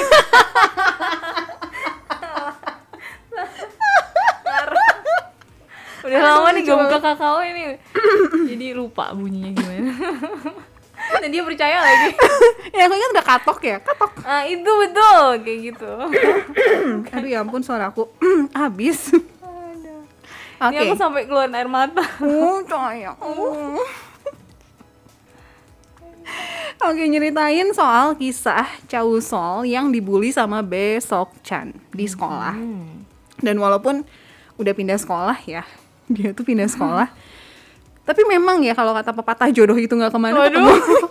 udah 6.07 6.23
lama 6.23 6.55
nih 6.55 6.63
gak 6.63 6.79
buka 6.87 6.99
kakao 7.03 7.43
ini. 7.43 7.83
Jadi 8.47 8.67
lupa 8.79 9.11
bunyinya 9.11 9.51
gimana. 9.55 9.91
Dan 11.23 11.31
dia 11.31 11.43
percaya 11.43 11.79
lagi. 11.83 12.11
ya 12.77 12.87
aku 12.87 12.95
ingat 12.95 13.11
udah 13.15 13.27
katok 13.27 13.59
ya, 13.63 13.77
katok. 13.83 14.13
Ah 14.27 14.43
itu 14.47 14.67
betul 14.67 15.25
kayak 15.43 15.59
gitu. 15.73 15.91
Aduh 17.15 17.29
ya 17.29 17.41
ampun 17.43 17.63
suara 17.63 17.91
aku 17.91 18.11
habis. 18.61 19.15
Oke. 20.57 20.73
Ini 20.73 20.89
aku 20.89 20.97
sampai 20.97 21.29
keluar 21.29 21.53
air 21.53 21.69
mata. 21.69 22.01
Oh, 22.25 22.65
sayang. 22.65 23.17
Oke, 26.77 27.03
nyeritain 27.09 27.73
soal 27.73 28.17
kisah 28.19 28.67
Chow 28.89 29.17
Sol 29.23 29.65
yang 29.65 29.89
dibully 29.93 30.29
sama 30.33 30.61
Be 30.61 30.99
Sok 31.01 31.33
Chan 31.45 31.73
di 31.93 32.05
sekolah. 32.09 32.57
Hmm. 32.57 33.05
Dan 33.41 33.61
walaupun 33.61 34.05
udah 34.57 34.73
pindah 34.73 34.97
sekolah 34.97 35.37
ya, 35.45 35.65
dia 36.09 36.33
tuh 36.33 36.45
pindah 36.45 36.69
sekolah. 36.69 37.09
Tapi 38.07 38.23
memang 38.23 38.63
ya 38.63 38.73
kalau 38.73 38.95
kata 38.95 39.11
pepatah 39.11 39.51
jodoh 39.51 39.75
itu 39.75 39.91
nggak 39.91 40.15
ke 40.15 40.21
mana. 40.23 40.39
Waduh. 40.39 40.63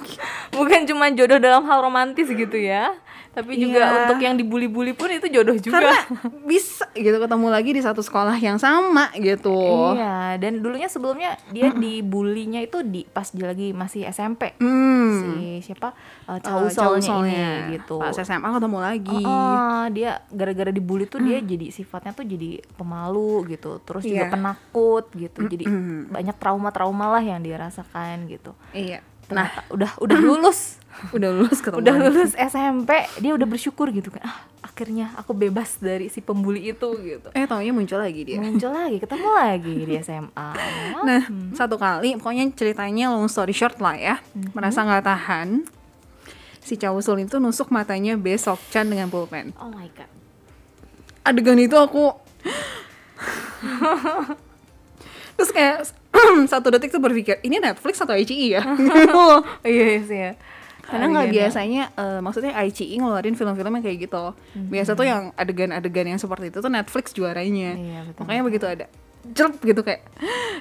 Bukan 0.57 0.87
cuma 0.87 1.11
jodoh 1.11 1.37
dalam 1.43 1.67
hal 1.67 1.83
romantis 1.83 2.31
gitu 2.31 2.55
ya. 2.55 2.95
Tapi 3.35 3.51
juga 3.53 3.81
Iya. 3.81 3.95
untuk 4.01 4.17
yang 4.17 4.33
dibully-bully 4.33 4.93
pun 4.93 5.11
itu 5.11 5.27
jodoh 5.27 5.53
juga. 5.55 5.75
Karena 5.77 5.95
bisa 6.49 6.87
gitu 6.93 7.13
ketemu 7.13 7.47
lagi 7.47 7.69
di 7.69 7.81
satu 7.81 7.99
sekolah 7.99 8.35
yang 8.37 8.55
sama 8.55 9.11
gitu. 9.13 9.51
Iya, 9.93 10.39
dan 10.39 10.59
dulunya 10.59 10.87
sebelumnya 10.87 11.35
dia 11.49 11.69
dibulinya 11.69 12.57
itu 12.57 12.79
di 12.81 13.03
pas 13.03 13.27
dia 13.27 13.45
lagi 13.45 13.69
masih 13.69 14.07
SMP. 14.07 14.55
Hmm. 14.57 15.11
Si 15.13 15.29
siapa? 15.63 15.91
Uh, 16.23 16.35
Eh, 16.35 16.39
Chow 16.41 16.63
Chow 16.65 16.95
Solnya 16.95 17.03
Solnya. 17.05 17.35
ini 17.67 17.75
gitu. 17.75 17.97
Pas 17.97 18.15
SMA 18.15 18.49
ketemu 18.49 18.77
lagi. 18.79 19.21
Oh, 19.21 19.85
dia 19.89 20.11
gara-gara 20.29 20.69
dibully 20.69 21.05
tuh 21.05 21.19
dia 21.19 21.37
jadi 21.37 21.69
sifatnya 21.69 22.11
tuh 22.11 22.23
jadi 22.23 22.63
pemalu 22.75 23.51
gitu. 23.51 23.77
Terus 23.81 24.03
juga 24.03 24.25
Iya. 24.25 24.31
penakut 24.31 25.05
gitu. 25.11 25.43
Jadi 25.43 25.65
banyak 26.07 26.35
trauma-trauma 26.35 27.09
lah 27.09 27.21
yang 27.21 27.39
dia 27.39 27.57
rasakan 27.57 28.25
gitu. 28.25 28.55
Iya. 28.71 29.03
Nah, 29.29 29.49
udah 29.73 29.91
udah 30.01 30.19
lulus. 30.19 30.81
Udah 31.11 31.27
lulus 31.27 31.59
ketemu. 31.59 31.83
udah 31.83 31.95
lulus 32.07 32.31
SMP, 32.39 33.03
dia 33.19 33.35
udah 33.35 33.43
bersyukur 33.43 33.91
gitu 33.91 34.15
kan. 34.15 34.23
Ah, 34.23 34.47
akhirnya 34.63 35.11
aku 35.19 35.35
bebas 35.35 35.75
dari 35.83 36.07
si 36.07 36.23
pembuli 36.23 36.71
itu 36.71 36.87
gitu. 37.03 37.35
Eh, 37.35 37.43
taunya 37.43 37.75
muncul 37.75 37.99
lagi 37.99 38.23
dia. 38.23 38.39
Muncul 38.39 38.71
lagi, 38.71 39.03
ketemu 39.03 39.29
lagi 39.35 39.75
di 39.83 39.93
SMA. 39.99 40.49
Nah, 41.03 41.27
satu 41.51 41.75
kali, 41.75 42.15
pokoknya 42.15 42.47
ceritanya 42.55 43.11
long 43.11 43.27
story 43.27 43.51
short 43.51 43.75
lah 43.83 43.99
ya. 43.99 44.15
Merasa 44.55 44.87
nggak 44.87 45.03
tahan, 45.03 45.67
si 46.63 46.79
Cawusul 46.79 47.27
itu 47.27 47.37
nusuk 47.43 47.69
matanya 47.69 48.15
besok 48.17 48.57
Chan 48.73 48.87
dengan 48.87 49.11
pulpen. 49.11 49.51
Oh 49.59 49.69
my 49.69 49.91
god. 49.93 50.09
Adegan 51.27 51.59
itu 51.59 51.75
aku 51.75 52.15
terus 55.35 55.51
kayak 55.51 55.83
satu 56.51 56.67
detik 56.71 56.91
tuh 56.91 57.01
berpikir 57.03 57.39
ini 57.43 57.59
Netflix 57.59 57.99
atau 58.01 58.15
ICI 58.15 58.47
ya? 58.59 58.63
iya 59.67 59.85
iya 59.97 60.01
sih 60.03 60.19
ya. 60.19 60.33
Karena 60.85 61.09
nggak 61.09 61.33
biasanya, 61.33 61.83
eh, 61.97 62.19
maksudnya 62.21 62.53
ICI 62.61 63.01
ngeluarin 63.01 63.33
film-film 63.33 63.73
yang 63.73 63.83
kayak 63.83 64.05
gitu. 64.05 64.37
Biasa 64.69 64.93
tuh 64.93 65.09
yang 65.09 65.33
adegan-adegan 65.33 66.13
yang 66.13 66.21
seperti 66.21 66.53
itu 66.53 66.61
tuh 66.61 66.69
Netflix 66.69 67.09
juaranya. 67.17 67.73
Iya, 67.73 67.99
betul. 68.05 68.21
Makanya 68.21 68.43
begitu 68.45 68.65
ada 68.69 68.85
jelek 69.25 69.57
gitu 69.65 69.81
kayak 69.81 70.05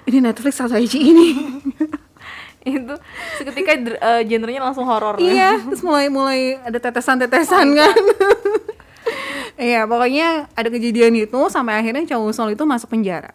ini 0.08 0.18
Netflix 0.24 0.56
atau 0.64 0.80
ICI 0.80 1.00
ini. 1.04 1.28
itu 2.64 2.96
seketika 3.36 3.76
eh, 3.76 4.22
genrenya 4.24 4.64
langsung 4.64 4.88
horor. 4.88 5.20
iya, 5.20 5.60
terus 5.60 5.84
mulai 5.84 6.08
mulai 6.08 6.56
ada 6.64 6.80
tetesan-tetesan 6.80 7.66
kan. 7.76 7.96
Iya, 9.54 9.86
pokoknya 9.86 10.50
ada 10.58 10.66
kejadian 10.66 11.14
itu 11.14 11.38
sampai 11.46 11.78
akhirnya 11.78 12.02
Chow 12.10 12.26
Sol 12.34 12.58
itu 12.58 12.66
masuk 12.66 12.90
penjara. 12.90 13.30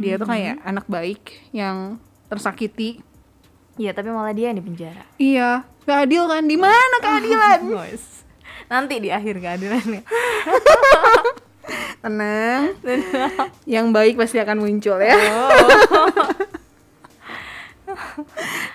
Dia 0.00 0.14
tuh 0.18 0.26
kayak 0.26 0.58
anak 0.66 0.86
baik 0.90 1.22
yang 1.54 2.02
tersakiti. 2.26 2.98
Iya, 3.74 3.90
tapi 3.94 4.10
malah 4.10 4.34
dia 4.34 4.50
yang 4.50 4.58
di 4.58 4.66
penjara. 4.66 5.04
Iya, 5.18 5.66
gak 5.86 5.98
adil 6.06 6.24
kan? 6.30 6.42
Di 6.46 6.56
mana 6.58 6.96
keadilan? 7.02 7.60
Nanti 8.72 8.94
di 9.02 9.10
akhir 9.10 9.42
keadilannya. 9.42 10.02
Tenang. 12.04 12.62
yang 13.74 13.90
baik 13.90 14.14
pasti 14.20 14.38
akan 14.38 14.62
muncul 14.62 15.00
ya. 15.00 15.16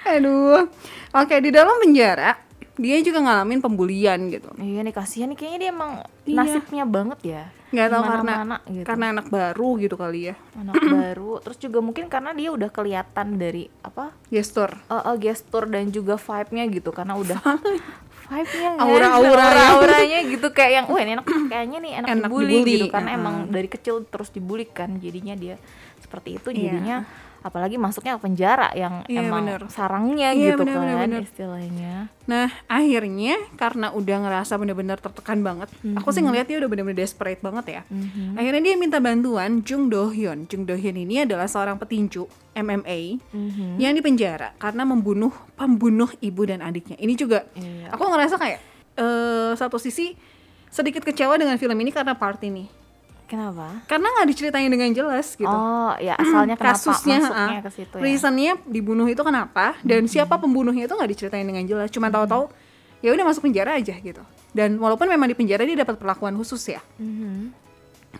Aduh. 0.09 0.67
Oke, 1.15 1.35
di 1.41 1.49
dalam 1.49 1.79
penjara 1.81 2.48
dia 2.79 2.97
juga 2.99 3.19
ngalamin 3.19 3.59
pembulian 3.59 4.19
gitu. 4.27 4.47
Iya 4.55 4.79
nih 4.81 4.91
kasihan 4.91 5.27
nih 5.27 5.37
kayaknya 5.37 5.59
dia 5.59 5.69
emang 5.69 5.91
Iya. 6.23 6.35
nasibnya 6.37 6.85
banget 6.85 7.19
ya. 7.21 7.43
Nggak 7.69 7.87
tahu 7.87 8.01
karena 8.01 8.23
mana-mana 8.33 8.57
gitu. 8.65 8.81
karena 8.83 9.05
anak 9.11 9.27
baru 9.27 9.69
gitu 9.77 9.95
kali 9.95 10.19
ya. 10.25 10.35
anak 10.61 10.75
baru. 10.79 11.31
Terus 11.39 11.57
juga 11.59 11.79
mungkin 11.79 12.05
karena 12.07 12.31
dia 12.31 12.49
udah 12.49 12.69
kelihatan 12.69 13.27
dari 13.35 13.67
apa? 13.79 14.15
Gestur. 14.27 14.71
eh, 14.71 14.95
eh, 14.95 15.17
gestur 15.17 15.67
dan 15.67 15.89
juga 15.89 16.15
vibe-nya 16.15 16.63
gitu 16.71 16.89
karena 16.89 17.13
udah 17.13 17.37
vibe-nya 18.25 18.69
kan? 18.71 18.81
Aura-aura 18.81 19.47
ya. 19.47 19.63
auranya 19.73 20.19
gitu 20.23 20.47
kayak 20.49 20.71
yang 20.73 20.85
wah 20.87 20.99
ini 20.99 21.11
enak 21.13 21.25
kayaknya 21.51 21.77
nih 21.79 21.91
enak, 21.99 22.07
Enak 22.09 22.23
dibully, 22.25 22.47
dibully, 22.53 22.73
gitu 22.73 22.85
karena 22.87 23.09
uh-uh. 23.11 23.19
emang 23.19 23.35
dari 23.49 23.67
kecil 23.67 23.95
terus 24.05 24.29
dibully 24.29 24.65
kan 24.65 24.97
jadinya 24.97 25.33
dia 25.33 25.55
seperti 25.99 26.37
itu 26.37 26.49
Iya. 26.49 26.61
jadinya 26.71 26.97
apalagi 27.39 27.75
masuknya 27.75 28.15
ke 28.15 28.21
penjara 28.21 28.69
yang 28.73 29.03
Iya, 29.05 29.23
emang 29.23 29.45
bener. 29.47 29.61
sarangnya 29.67 30.29
Iya, 30.31 30.53
gitu 30.53 30.63
bener, 30.63 30.75
kan 30.75 30.81
bener, 30.83 30.97
bener. 30.99 31.21
istilahnya 31.23 31.93
Nah, 32.29 32.45
akhirnya 32.69 33.41
karena 33.57 33.89
udah 33.89 34.17
ngerasa 34.21 34.53
bener-bener 34.55 35.01
tertekan 35.01 35.41
banget, 35.41 35.65
aku 35.97 36.13
sih 36.13 36.21
ngeliat 36.21 36.45
dia 36.45 36.61
udah 36.61 36.69
bener-bener 36.69 37.01
desperate 37.01 37.41
banget 37.41 37.65
ya. 37.67 37.81
Mhm. 37.89 38.37
Akhirnya 38.37 38.61
dia 38.61 38.75
minta 38.77 39.01
bantuan 39.01 39.65
Jung 39.65 39.89
Do 39.89 40.13
Hyun. 40.13 40.45
Jung 40.45 40.63
Do 40.63 40.77
Hyun 40.77 40.93
ini 40.95 41.25
adalah 41.25 41.49
seorang 41.49 41.75
petinju 41.75 42.29
MMA 42.53 43.17
Mhm. 43.33 43.81
yang 43.81 43.97
dipenjara 43.97 44.53
karena 44.55 44.85
membunuh 44.85 45.33
pembunuh 45.55 46.13
ibu 46.19 46.45
dan 46.45 46.61
adiknya. 46.61 46.95
Ini 46.95 47.13
juga 47.13 47.49
Iya. 47.51 47.89
aku 47.89 48.03
ngerasa 48.05 48.37
kayak 48.37 48.59
eh 48.93 49.51
satu 49.55 49.81
sisi 49.81 50.13
sedikit 50.69 51.01
kecewa 51.01 51.33
dengan 51.33 51.57
film 51.57 51.73
ini 51.75 51.89
karena 51.89 52.13
part 52.13 52.37
ini. 52.43 52.69
Kenapa? 53.29 53.85
Karena 53.85 54.09
nggak 54.09 54.27
diceritain 54.33 54.67
dengan 54.67 54.89
jelas 54.89 55.37
gitu. 55.37 55.45
oh 55.45 55.93
ya 56.01 56.17
asalnya 56.17 56.57
kenapa 56.57 56.75
kasusnya 56.75 57.17
masuknya 57.21 57.59
ah, 57.61 57.61
ke 57.61 57.71
situ 57.71 57.95
ya. 57.95 58.01
reasonnya 58.01 58.51
dibunuh 58.65 59.05
itu 59.05 59.21
kenapa? 59.21 59.77
Dan 59.85 60.09
siapa 60.09 60.41
pembunuhnya 60.41 60.89
itu 60.89 60.93
nggak 60.97 61.11
diceritain 61.13 61.45
dengan 61.45 61.63
jelas. 61.69 61.93
Cuma 61.93 62.09
tahu-tahu 62.09 62.49
ya 63.05 63.13
udah 63.13 63.25
masuk 63.29 63.45
penjara 63.45 63.77
aja 63.77 63.93
gitu. 63.93 64.23
Dan 64.49 64.81
walaupun 64.81 65.05
memang 65.05 65.29
di 65.29 65.37
penjara 65.37 65.61
dia 65.61 65.77
dapat 65.85 66.01
perlakuan 66.01 66.33
khusus 66.33 66.61
ya. 66.65 66.81
Mhm. 66.97 67.53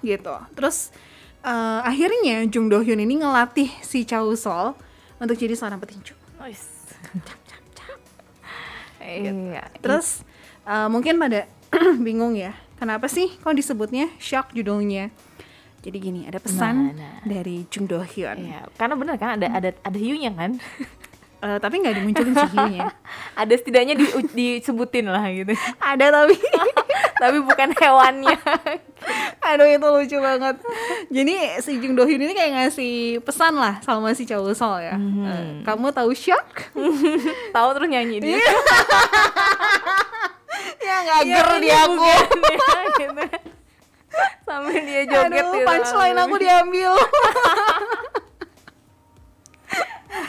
gitu. 0.06 0.36
Terus 0.54 0.94
eh, 1.42 1.82
akhirnya 1.82 2.46
Jung 2.46 2.70
Do 2.70 2.86
Hyun 2.86 3.02
ini 3.02 3.26
ngelatih 3.26 3.74
si 3.82 4.06
Chow 4.06 4.30
Sol 4.38 4.78
untuk 5.18 5.34
jadi 5.34 5.58
seorang 5.58 5.82
petinju. 5.82 6.14
Iya 9.10 9.66
terus 9.82 10.22
eh, 10.70 10.88
mungkin 10.88 11.18
pada 11.18 11.50
bingung 12.06 12.38
ya 12.38 12.54
kenapa 12.80 13.12
sih 13.12 13.28
kok 13.44 13.54
disebutnya 13.54 14.08
shock 14.18 14.56
judulnya? 14.56 15.12
Jadi 15.80 15.98
gini 16.00 16.22
ada 16.28 16.40
pesan 16.44 16.92
Nah, 16.92 16.96
nah. 16.96 17.20
dari 17.24 17.64
Jung 17.72 17.88
Do 17.88 18.04
Hyun. 18.04 18.52
Iya, 18.52 18.68
karena 18.76 19.00
bener 19.00 19.16
kan 19.16 19.40
ada 19.40 19.48
ada 19.48 19.70
ada 19.72 19.98
hiunya 20.00 20.32
kan? 20.32 20.56
Eh, 21.40 21.56
tapi 21.56 21.80
nggak 21.80 21.96
dimunculin 21.96 22.36
si 22.36 22.48
hiunya. 22.52 22.92
Ada 23.40 23.56
setidaknya 23.56 23.96
di, 23.96 24.04
disebutin 24.36 25.08
lah 25.08 25.24
gitu. 25.32 25.56
Ada 25.80 26.12
tapi. 26.12 26.36
Tapi 27.16 27.38
bukan 27.40 27.72
hewannya. 27.80 28.36
Aduh 29.40 29.64
itu 29.72 29.88
lucu 29.88 30.18
banget. 30.20 30.60
Jadi 31.08 31.64
si 31.64 31.80
Jung 31.80 31.96
Do 31.96 32.04
Hyun 32.04 32.28
ini 32.28 32.36
kayak 32.36 32.52
ngasih 32.60 33.24
pesan 33.24 33.56
lah 33.56 33.80
sama 33.88 34.12
si 34.12 34.28
Chow 34.28 34.44
Sol 34.52 34.84
ya. 34.84 35.00
Eh, 35.00 35.64
kamu 35.64 35.96
tahu 35.96 36.12
shock? 36.12 36.76
tahu 37.56 37.70
terus 37.72 37.88
nyanyi 37.88 38.20
dia 38.20 38.44
ya 40.90 40.98
ngager 41.06 41.46
Iya, 41.46 41.62
di 41.62 41.70
ini 41.70 41.70
aku. 41.70 42.04
ya, 42.04 42.18
gitu. 42.98 43.24
dia 44.90 45.02
joget 45.06 45.30
Aduh, 45.46 45.54
gitu. 45.54 45.68
punchline 45.70 46.18
aku 46.18 46.36
diambil. 46.42 46.92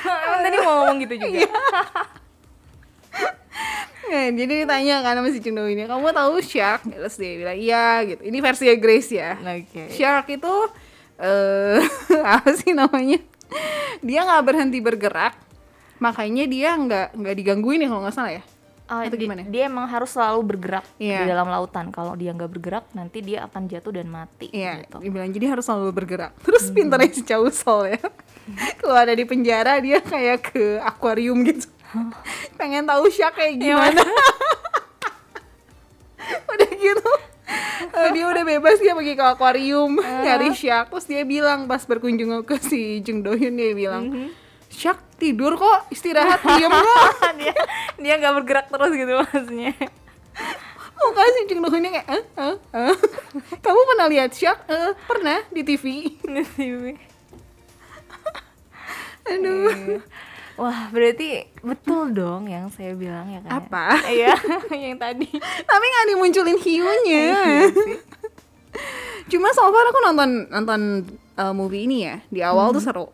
Emang 0.05 0.41
tadi 0.45 0.57
mau 0.61 0.75
ngomong 0.85 0.97
gitu 1.01 1.15
juga 1.17 1.49
Nah, 4.11 4.27
jadi 4.35 4.67
ditanya 4.67 5.07
kan 5.07 5.23
sama 5.23 5.31
si 5.31 5.39
Jung 5.39 5.55
Do 5.55 5.71
Hyun, 5.71 5.87
kamu 5.87 6.11
tahu 6.11 6.43
shark? 6.43 6.83
Terus 6.83 7.15
dia 7.15 7.31
bilang 7.39 7.55
iya 7.55 8.03
gitu. 8.03 8.19
Ini 8.27 8.43
versi 8.43 8.67
Grace 8.75 9.15
ya. 9.15 9.39
oke 9.39 9.87
Shark 9.95 10.27
itu 10.35 10.55
eh 11.15 11.79
apa 12.35 12.51
sih 12.59 12.75
namanya? 12.75 13.23
Dia 14.03 14.27
nggak 14.27 14.43
berhenti 14.43 14.83
bergerak, 14.83 15.39
makanya 16.03 16.43
dia 16.51 16.75
nggak 16.75 17.15
nggak 17.23 17.35
digangguin 17.39 17.87
ya 17.87 17.89
kalau 17.93 18.03
nggak 18.03 18.17
salah 18.19 18.33
ya. 18.35 18.43
Oh, 18.91 18.99
Atau 18.99 19.15
gimana? 19.17 19.47
dia 19.47 19.65
emang 19.65 19.87
harus 19.87 20.11
selalu 20.11 20.43
bergerak 20.45 20.83
Iya. 20.97 21.23
di 21.23 21.31
dalam 21.31 21.47
lautan 21.47 21.89
kalau 21.89 22.13
dia 22.13 22.31
nggak 22.31 22.51
bergerak 22.51 22.85
nanti 22.91 23.23
dia 23.23 23.47
akan 23.47 23.65
jatuh 23.65 23.93
dan 23.93 24.07
mati 24.07 24.51
Iya, 24.51 24.83
gitu 24.83 24.99
dibilang 24.99 25.31
jadi 25.31 25.47
harus 25.49 25.63
selalu 25.63 25.95
bergerak. 25.95 26.35
Terus 26.41 26.67
pintarnya 26.69 27.07
si 27.09 27.23
Chow 27.23 27.47
Sol 27.49 27.87
ya. 27.89 28.03
Kalau 28.83 28.97
ada 28.97 29.11
di 29.11 29.23
penjara 29.23 29.79
dia 29.79 29.99
kayak 30.01 30.51
ke 30.51 30.65
akuarium 30.81 31.39
gitu. 31.41 31.71
Pengen 32.59 32.83
tahu 32.83 33.07
shark 33.09 33.35
kayak 33.37 33.57
gimana. 33.57 34.03
udah 36.47 36.71
gitu. 36.73 37.13
eh, 37.91 38.09
dia 38.13 38.25
udah 38.25 38.45
bebas 38.45 38.77
dia 38.77 38.93
pergi 38.93 39.15
ke 39.15 39.25
akuarium 39.25 39.93
nyari 39.99 40.51
shark. 40.53 40.91
Terus 40.91 41.07
dia 41.07 41.23
bilang 41.25 41.65
pas 41.65 41.81
berkunjung 41.81 42.43
ke 42.43 42.59
si 42.59 42.99
Jung 43.01 43.23
Do 43.23 43.33
Hyun 43.33 43.55
dia 43.55 43.71
bilang, 43.73 44.31
"Shark 44.71 45.03
tidur 45.19 45.59
kok, 45.59 45.91
istirahat 45.91 46.41
diem 46.57 46.71
kok." 46.71 47.05
dia 47.41 47.55
dia 47.99 48.15
nggak 48.17 48.35
bergerak 48.41 48.67
terus 48.71 48.93
gitu 48.95 49.13
maksudnya 49.13 49.73
Muka 51.01 51.25
si 51.33 51.41
Jung 51.49 51.65
Do 51.65 51.73
Hyun 51.73 51.89
kayak, 51.89 52.07
"Eh, 52.13 52.25
eh, 52.37 52.57
eh. 52.77 52.95
Kamu 53.65 53.81
pernah 53.89 54.07
lihat 54.13 54.37
shark? 54.37 54.69
"Eh, 54.69 54.93
pernah 55.09 55.41
di 55.49 55.65
TV." 55.65 56.13
Di 56.21 56.45
TV. 56.45 56.93
Aduh. 59.25 59.73
Iya. 59.73 59.99
Wah, 60.61 60.93
berarti 60.93 61.49
betul 61.65 62.13
dong 62.13 62.45
yang 62.53 62.69
saya 62.69 62.93
bilang 62.93 63.33
ya 63.33 63.41
kan? 63.41 63.65
Apa? 63.65 63.97
Iya, 64.13 64.37
yang 64.93 65.01
tadi. 65.01 65.25
tapi 65.65 65.85
nggak 65.89 66.07
dimunculin 66.13 66.59
hiunya 66.61 67.25
cuma 69.31 69.49
so 69.55 69.67
far 69.71 69.87
aku 69.87 69.99
nonton 70.11 70.31
nonton 70.51 70.81
uh, 71.39 71.55
movie 71.55 71.87
ini 71.87 72.07
ya 72.07 72.17
di 72.29 72.41
awal 72.43 72.75
tuh 72.75 72.83
seru 72.83 73.07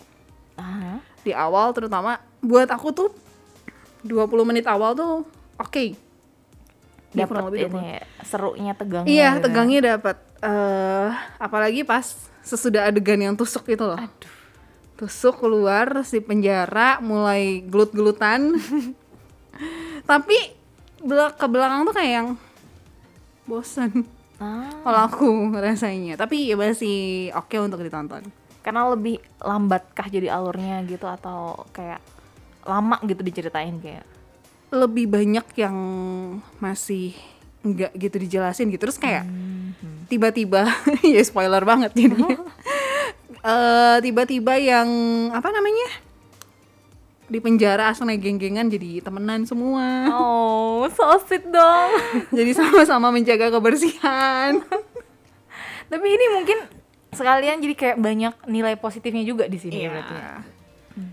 Ah, 0.57 0.97
di 1.27 1.35
awal 1.35 1.75
terutama 1.75 2.23
buat 2.39 2.71
aku 2.71 2.95
tuh 2.95 3.11
20 4.07 4.31
menit 4.47 4.71
awal 4.71 4.95
tuh 4.95 5.27
oke. 5.59 5.85
Ya, 7.17 7.25
dapat 7.25 7.33
kurang 7.33 7.47
lebih 7.51 7.61
ini 7.73 7.83
ya, 7.97 8.01
serunya 8.23 8.73
tegangnya. 8.77 9.09
iya 9.09 9.29
gitu 9.35 9.39
ya. 9.41 9.43
tegangnya 9.43 9.81
dapat 9.97 10.17
Eh, 10.37 11.09
apalagi 11.41 11.81
pas 11.81 12.05
sesudah 12.45 12.93
adegan 12.93 13.17
yang 13.17 13.35
tusuk 13.35 13.65
itu 13.73 13.81
loh. 13.81 13.97
Tusuk 15.01 15.41
keluar 15.41 16.05
di 16.05 16.21
penjara 16.21 17.01
mulai 17.01 17.65
gelut-gelutan. 17.65 18.53
Tapi 20.11 20.37
belak 21.01 21.41
ke 21.41 21.47
belakang 21.49 21.89
tuh 21.89 21.95
kayak 21.97 22.13
yang 22.13 22.29
bosan 23.49 24.05
Ah, 24.37 24.69
kalau 24.85 25.01
aku 25.09 25.29
rasanya. 25.65 26.21
Tapi 26.21 26.53
ya 26.53 26.57
masih 26.61 27.33
oke 27.33 27.57
untuk 27.57 27.81
ditonton 27.81 28.29
karena 28.67 28.91
lebih 28.91 29.23
lambat 29.39 29.95
kah 29.95 30.11
jadi 30.11 30.35
alurnya 30.35 30.83
gitu 30.91 31.07
atau 31.07 31.63
kayak 31.71 32.03
lama 32.67 32.99
gitu 33.07 33.23
diceritain 33.23 33.79
kayak. 33.79 34.03
lebih 34.67 35.07
banyak 35.07 35.47
yang 35.55 35.79
masih 36.59 37.15
enggak 37.63 37.95
gitu 37.95 38.19
dijelasin 38.19 38.67
gitu. 38.75 38.91
Terus 38.91 38.99
kayak 38.99 39.23
tiba-tiba 40.11 40.67
ya 41.15 41.23
spoiler 41.23 41.63
banget 41.63 41.95
jadinya. 41.95 42.35
Eh, 43.47 43.97
tiba-tiba 44.03 44.59
yang 44.59 44.91
apa 45.31 45.55
namanya? 45.55 46.03
Di 47.31 47.39
penjara 47.39 47.95
asalnya 47.95 48.19
geng-gengan 48.19 48.67
jadi 48.67 48.99
temenan 48.99 49.47
semua. 49.47 50.11
Oh, 50.11 50.83
so 50.91 51.07
sweet 51.23 51.47
dong. 51.47 51.91
jadi 52.43 52.51
sama-sama 52.59 53.15
menjaga 53.15 53.55
kebersihan. 53.55 54.67
Tapi 55.87 56.07
ini 56.11 56.27
mungkin 56.35 56.59
sekalian 57.17 57.57
jadi 57.59 57.75
kayak 57.75 57.97
banyak 57.97 58.35
nilai 58.47 58.75
positifnya 58.75 59.23
juga 59.23 59.45
di 59.45 59.57
sini 59.57 59.77
ya 59.77 59.81
Iya. 59.81 59.91
berarti. 59.91 60.15
ya. 60.15 60.31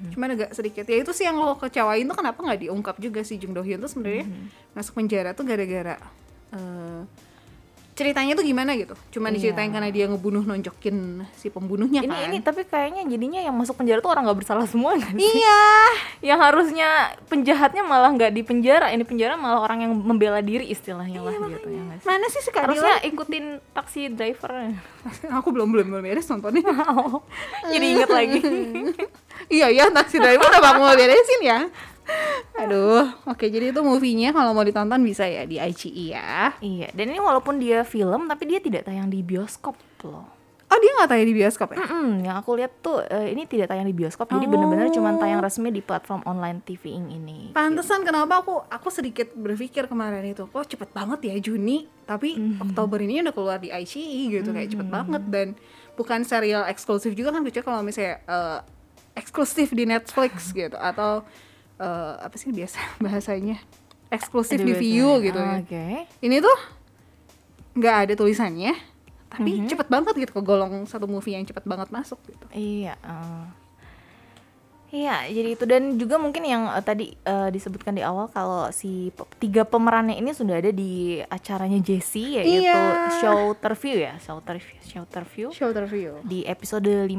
Cuman 0.10 0.30
agak 0.32 0.52
sedikit 0.52 0.86
ya 0.86 0.98
itu 0.98 1.12
sih 1.12 1.24
yang 1.24 1.36
lo 1.36 1.56
kecewain 1.56 2.04
tuh 2.04 2.14
kenapa 2.14 2.40
nggak 2.40 2.62
diungkap 2.62 2.96
juga 2.98 3.20
si 3.22 3.36
Jung 3.36 3.52
Do 3.52 3.60
Hyun 3.60 3.80
tuh 3.80 3.90
sebenarnya 3.90 4.24
masuk 4.72 4.96
penjara 4.96 5.32
tuh 5.32 5.44
gara-gara 5.44 6.00
eh, 6.52 7.02
ceritanya 7.94 8.34
tuh 8.34 8.42
gimana 8.42 8.74
gitu. 8.74 8.98
Cuma 9.14 9.30
Iya. 9.30 9.38
diceritain 9.38 9.70
karena 9.70 9.90
dia 9.90 10.10
ngebunuh 10.10 10.42
nonjokin 10.42 11.24
si 11.38 11.48
pembunuhnya 11.48 12.02
Ini 12.02 12.10
kan. 12.10 12.26
ini 12.26 12.38
tapi 12.42 12.66
kayaknya 12.66 13.06
jadinya 13.06 13.40
yang 13.40 13.54
masuk 13.54 13.78
penjara 13.78 14.02
tuh 14.02 14.10
orang 14.10 14.26
nggak 14.26 14.40
bersalah 14.42 14.66
semua 14.66 14.98
kan? 14.98 15.14
Iya. 15.38 15.62
yang 16.26 16.40
harusnya 16.42 16.88
penjahatnya 17.30 17.86
malah 17.86 18.10
nggak 18.12 18.34
di 18.34 18.42
penjara, 18.42 18.90
ini 18.90 19.06
penjara 19.06 19.38
malah 19.38 19.62
orang 19.62 19.86
yang 19.86 19.94
membela 19.94 20.42
diri 20.42 20.68
istilahnya 20.68 21.22
lah 21.22 21.34
gitu 21.38 21.70
ya 21.70 21.82
nggak 21.86 22.00
sih? 22.02 22.08
Mana 22.10 22.26
sih 22.28 22.42
si 22.42 22.50
Harusnya 22.54 22.96
ikutin 23.04 23.46
taksi 23.72 24.02
driver. 24.10 24.52
Aku 25.38 25.54
belum 25.54 25.70
belum 25.70 25.86
belum 25.94 26.04
beres 26.04 26.26
nontonnya. 26.28 26.64
Jadi 27.70 27.86
inget 27.86 28.10
lagi. 28.10 28.40
iya 29.52 29.68
ya 29.70 29.92
taksi 29.92 30.18
driver 30.18 30.50
udah 30.50 30.74
mau 30.78 30.90
beresin 30.94 31.42
ya. 31.44 31.60
Aduh, 32.54 33.10
oke 33.26 33.50
jadi 33.50 33.74
itu 33.74 33.82
movie-nya 33.82 34.30
kalau 34.32 34.54
mau 34.54 34.64
ditonton 34.64 35.02
bisa 35.02 35.26
ya 35.26 35.44
di 35.44 35.58
ICE 35.58 36.14
ya. 36.14 36.54
iya, 36.62 36.88
dan 36.94 37.10
ini 37.10 37.20
walaupun 37.20 37.58
dia 37.58 37.82
film 37.84 38.30
tapi 38.30 38.46
dia 38.46 38.60
tidak 38.62 38.86
tayang 38.86 39.10
di 39.10 39.26
bioskop 39.26 39.76
loh. 40.06 40.44
Oh 40.74 40.80
dia 40.82 40.90
nggak 40.98 41.10
tayang 41.14 41.30
di 41.30 41.38
bioskop 41.38 41.70
ya? 41.78 41.86
Mm-mm, 41.86 42.26
yang 42.26 42.36
aku 42.42 42.58
lihat 42.58 42.82
tuh 42.82 43.06
eh, 43.06 43.30
ini 43.30 43.46
tidak 43.46 43.70
tayang 43.70 43.86
di 43.86 43.94
bioskop, 43.94 44.26
jadi 44.26 44.50
bener-bener 44.50 44.90
cuma 44.90 45.14
tayang 45.22 45.38
resmi 45.38 45.70
di 45.70 45.86
platform 45.86 46.26
online 46.26 46.66
TVing 46.66 47.14
ini. 47.14 47.54
Pantesan 47.54 48.02
kenapa 48.02 48.42
aku 48.42 48.58
aku 48.66 48.90
sedikit 48.90 49.30
berpikir 49.38 49.86
kemarin 49.86 50.26
itu 50.26 50.50
kok 50.50 50.66
cepet 50.66 50.90
banget 50.90 51.30
ya 51.30 51.36
Juni 51.38 51.86
tapi 52.10 52.58
Oktober 52.58 52.98
ini 53.06 53.22
udah 53.22 53.34
keluar 53.38 53.58
di 53.62 53.70
ICE 53.70 54.42
gitu 54.42 54.50
kayak 54.50 54.74
cepet 54.74 54.88
banget 54.90 55.24
dan 55.30 55.48
bukan 55.94 56.26
serial 56.26 56.66
eksklusif 56.66 57.14
juga 57.14 57.38
kan 57.38 57.46
kecuali 57.46 57.66
kalau 57.70 57.82
misalnya 57.86 58.18
eh, 58.26 58.60
eksklusif 59.14 59.78
di 59.78 59.86
Netflix 59.86 60.50
gitu 60.58 60.74
atau 60.74 61.22
eh, 61.84 62.16
apa 62.24 62.36
sih 62.40 62.50
biasa 62.50 62.80
bahasanya 63.04 63.60
eksklusif 64.08 64.58
di 64.58 64.72
view 64.72 65.20
gitu 65.20 65.36
Ah, 65.36 65.60
ya. 65.60 65.66
Oke. 65.66 65.86
Ini 66.22 66.40
tuh 66.40 66.58
nggak 67.76 67.96
ada 68.08 68.14
tulisannya 68.14 68.72
tapi 69.28 69.66
cepet 69.66 69.90
banget 69.90 70.14
gitu 70.14 70.32
kegolong 70.38 70.86
satu 70.86 71.10
movie 71.10 71.34
yang 71.34 71.42
cepet 71.42 71.66
banget 71.66 71.90
masuk 71.90 72.22
gitu. 72.30 72.46
Iya. 72.54 72.94
eh. 72.96 73.46
Iya, 74.94 75.26
jadi 75.26 75.50
itu 75.52 75.66
dan 75.66 75.98
juga 75.98 76.16
mungkin 76.16 76.46
yang 76.46 76.70
eh, 76.70 76.80
tadi 76.80 77.06
eh, 77.18 77.50
disebutkan 77.50 77.92
di 77.92 78.00
awal 78.00 78.30
kalau 78.30 78.70
si 78.70 79.10
pe- 79.10 79.26
tiga 79.38 79.66
pemerannya 79.66 80.14
ini 80.14 80.30
sudah 80.32 80.54
ada 80.56 80.70
di 80.70 81.18
acaranya 81.20 81.82
Jessie 81.82 82.38
yaitu 82.38 82.62
Iya. 82.62 83.10
show 83.18 83.58
terview 83.58 83.98
ya, 84.00 84.14
show 84.20 84.38
terview, 84.40 84.78
show 84.84 85.02
terview 85.04 85.48
Show 85.50 85.68
interview. 85.68 86.14
di 86.22 86.46
episode 86.46 86.86
57. 86.86 87.10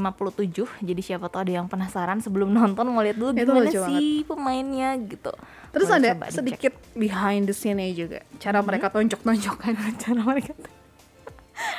Jadi 0.80 1.00
siapa 1.02 1.26
tahu 1.26 1.42
ada 1.42 1.52
yang 1.52 1.66
penasaran 1.66 2.22
sebelum 2.22 2.54
nonton 2.54 2.86
mau 2.86 3.02
lihat 3.02 3.18
dulu 3.18 3.34
Itu 3.34 3.42
gimana 3.42 3.66
sih 3.66 4.22
pemainnya 4.22 4.94
gitu. 5.00 5.34
Terus 5.68 5.90
Boleh 5.90 5.98
ada 5.98 6.08
coba 6.14 6.24
dicek. 6.24 6.36
sedikit 6.36 6.72
behind 6.94 7.44
the 7.44 7.52
scene 7.52 7.82
juga. 7.90 8.22
Cara 8.38 8.62
mereka 8.62 8.86
tonjok-tonjokan. 8.88 9.74
cara 10.04 10.22
mereka 10.22 10.54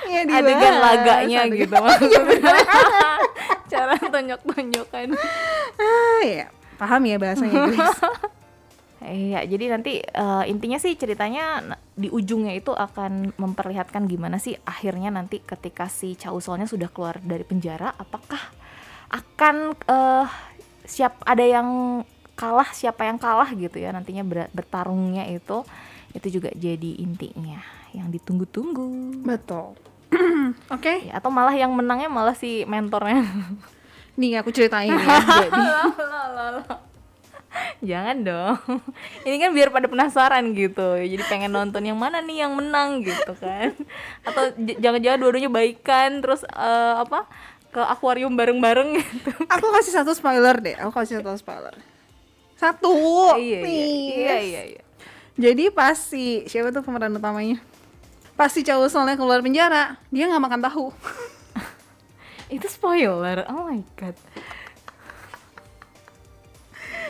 Iya 0.06 0.24
adegan 0.30 0.76
laganya 0.78 1.40
Adegan- 1.42 1.56
gitu 1.58 1.76
maksudnya. 1.78 2.52
cara 3.72 3.96
tonjok-tonjokan. 3.98 5.08
Ah, 5.80 6.22
iya. 6.24 6.48
Paham 6.76 7.02
ya 7.08 7.16
bahasanya 7.16 7.54
Inggris. 7.66 7.90
Iya, 9.06 9.46
jadi 9.46 9.66
nanti 9.70 10.02
eh, 10.02 10.44
intinya 10.50 10.82
sih 10.82 10.98
ceritanya 10.98 11.62
di 11.94 12.10
ujungnya 12.10 12.58
itu 12.58 12.74
akan 12.74 13.38
memperlihatkan 13.38 14.10
gimana 14.10 14.42
sih 14.42 14.58
akhirnya 14.66 15.14
nanti 15.14 15.46
ketika 15.46 15.86
si 15.86 16.18
Chausolnya 16.18 16.66
sudah 16.66 16.90
keluar 16.90 17.22
dari 17.22 17.46
penjara, 17.46 17.94
apakah 17.94 18.42
akan 19.14 19.78
eh, 19.78 20.26
siap 20.90 21.22
ada 21.22 21.46
yang 21.46 22.02
kalah, 22.34 22.74
siapa 22.74 23.06
yang 23.06 23.22
kalah 23.22 23.48
gitu 23.54 23.78
ya 23.78 23.94
nantinya 23.94 24.26
ber- 24.26 24.52
bertarungnya 24.52 25.30
itu 25.30 25.62
itu 26.16 26.40
juga 26.40 26.50
jadi 26.56 26.92
intinya 26.98 27.62
yang 27.94 28.10
ditunggu-tunggu. 28.10 29.22
Betul. 29.22 29.76
Oke, 30.76 31.12
Ya, 31.12 31.20
atau 31.20 31.30
malah 31.30 31.54
yang 31.54 31.76
menangnya 31.76 32.08
malah 32.08 32.34
si 32.34 32.64
mentornya. 32.66 33.22
nih 34.16 34.40
aku 34.40 34.50
ceritain 34.52 34.92
ya. 34.92 35.20
Jangan 37.86 38.18
dong. 38.26 38.58
Ini 39.28 39.36
kan 39.40 39.52
biar 39.56 39.70
pada 39.72 39.88
penasaran 39.88 40.52
gitu. 40.56 41.00
Jadi 41.00 41.24
pengen 41.28 41.56
nonton 41.56 41.84
yang 41.84 41.96
mana 41.96 42.20
nih 42.20 42.48
yang 42.48 42.54
menang 42.56 43.04
gitu 43.04 43.32
kan. 43.38 43.72
Atau 44.28 44.52
jangan-jangan 44.58 45.20
dua-duanya 45.20 45.52
baikan 45.52 46.20
terus 46.24 46.44
eh, 46.48 46.96
apa? 47.00 47.28
ke 47.76 47.84
akuarium 47.84 48.32
bareng-bareng 48.32 49.04
gitu. 49.04 49.32
aku 49.54 49.68
kasih 49.76 49.92
satu 50.00 50.16
spoiler 50.16 50.56
deh. 50.64 50.80
Aku 50.80 50.96
kasih 50.96 51.20
satu 51.20 51.36
spoiler. 51.36 51.76
Satu. 52.56 52.96
iya, 53.36 53.60
iya, 53.60 53.60
please. 53.60 54.16
iya, 54.16 54.38
iya, 54.40 54.62
iya. 54.72 54.84
Jadi 55.36 55.68
pas 55.76 56.00
si 56.00 56.48
siapa 56.48 56.72
tuh 56.72 56.88
pemeran 56.88 57.12
utamanya? 57.12 57.60
Pas 58.40 58.48
si 58.48 58.64
cowok 58.64 58.88
soalnya 58.88 59.20
keluar 59.20 59.44
penjara, 59.44 60.00
dia 60.08 60.32
nggak 60.32 60.44
makan 60.44 60.62
tahu. 60.64 60.88
Itu 62.48 62.68
spoiler. 62.70 63.46
Oh 63.50 63.66
my 63.66 63.82
god. 63.96 64.16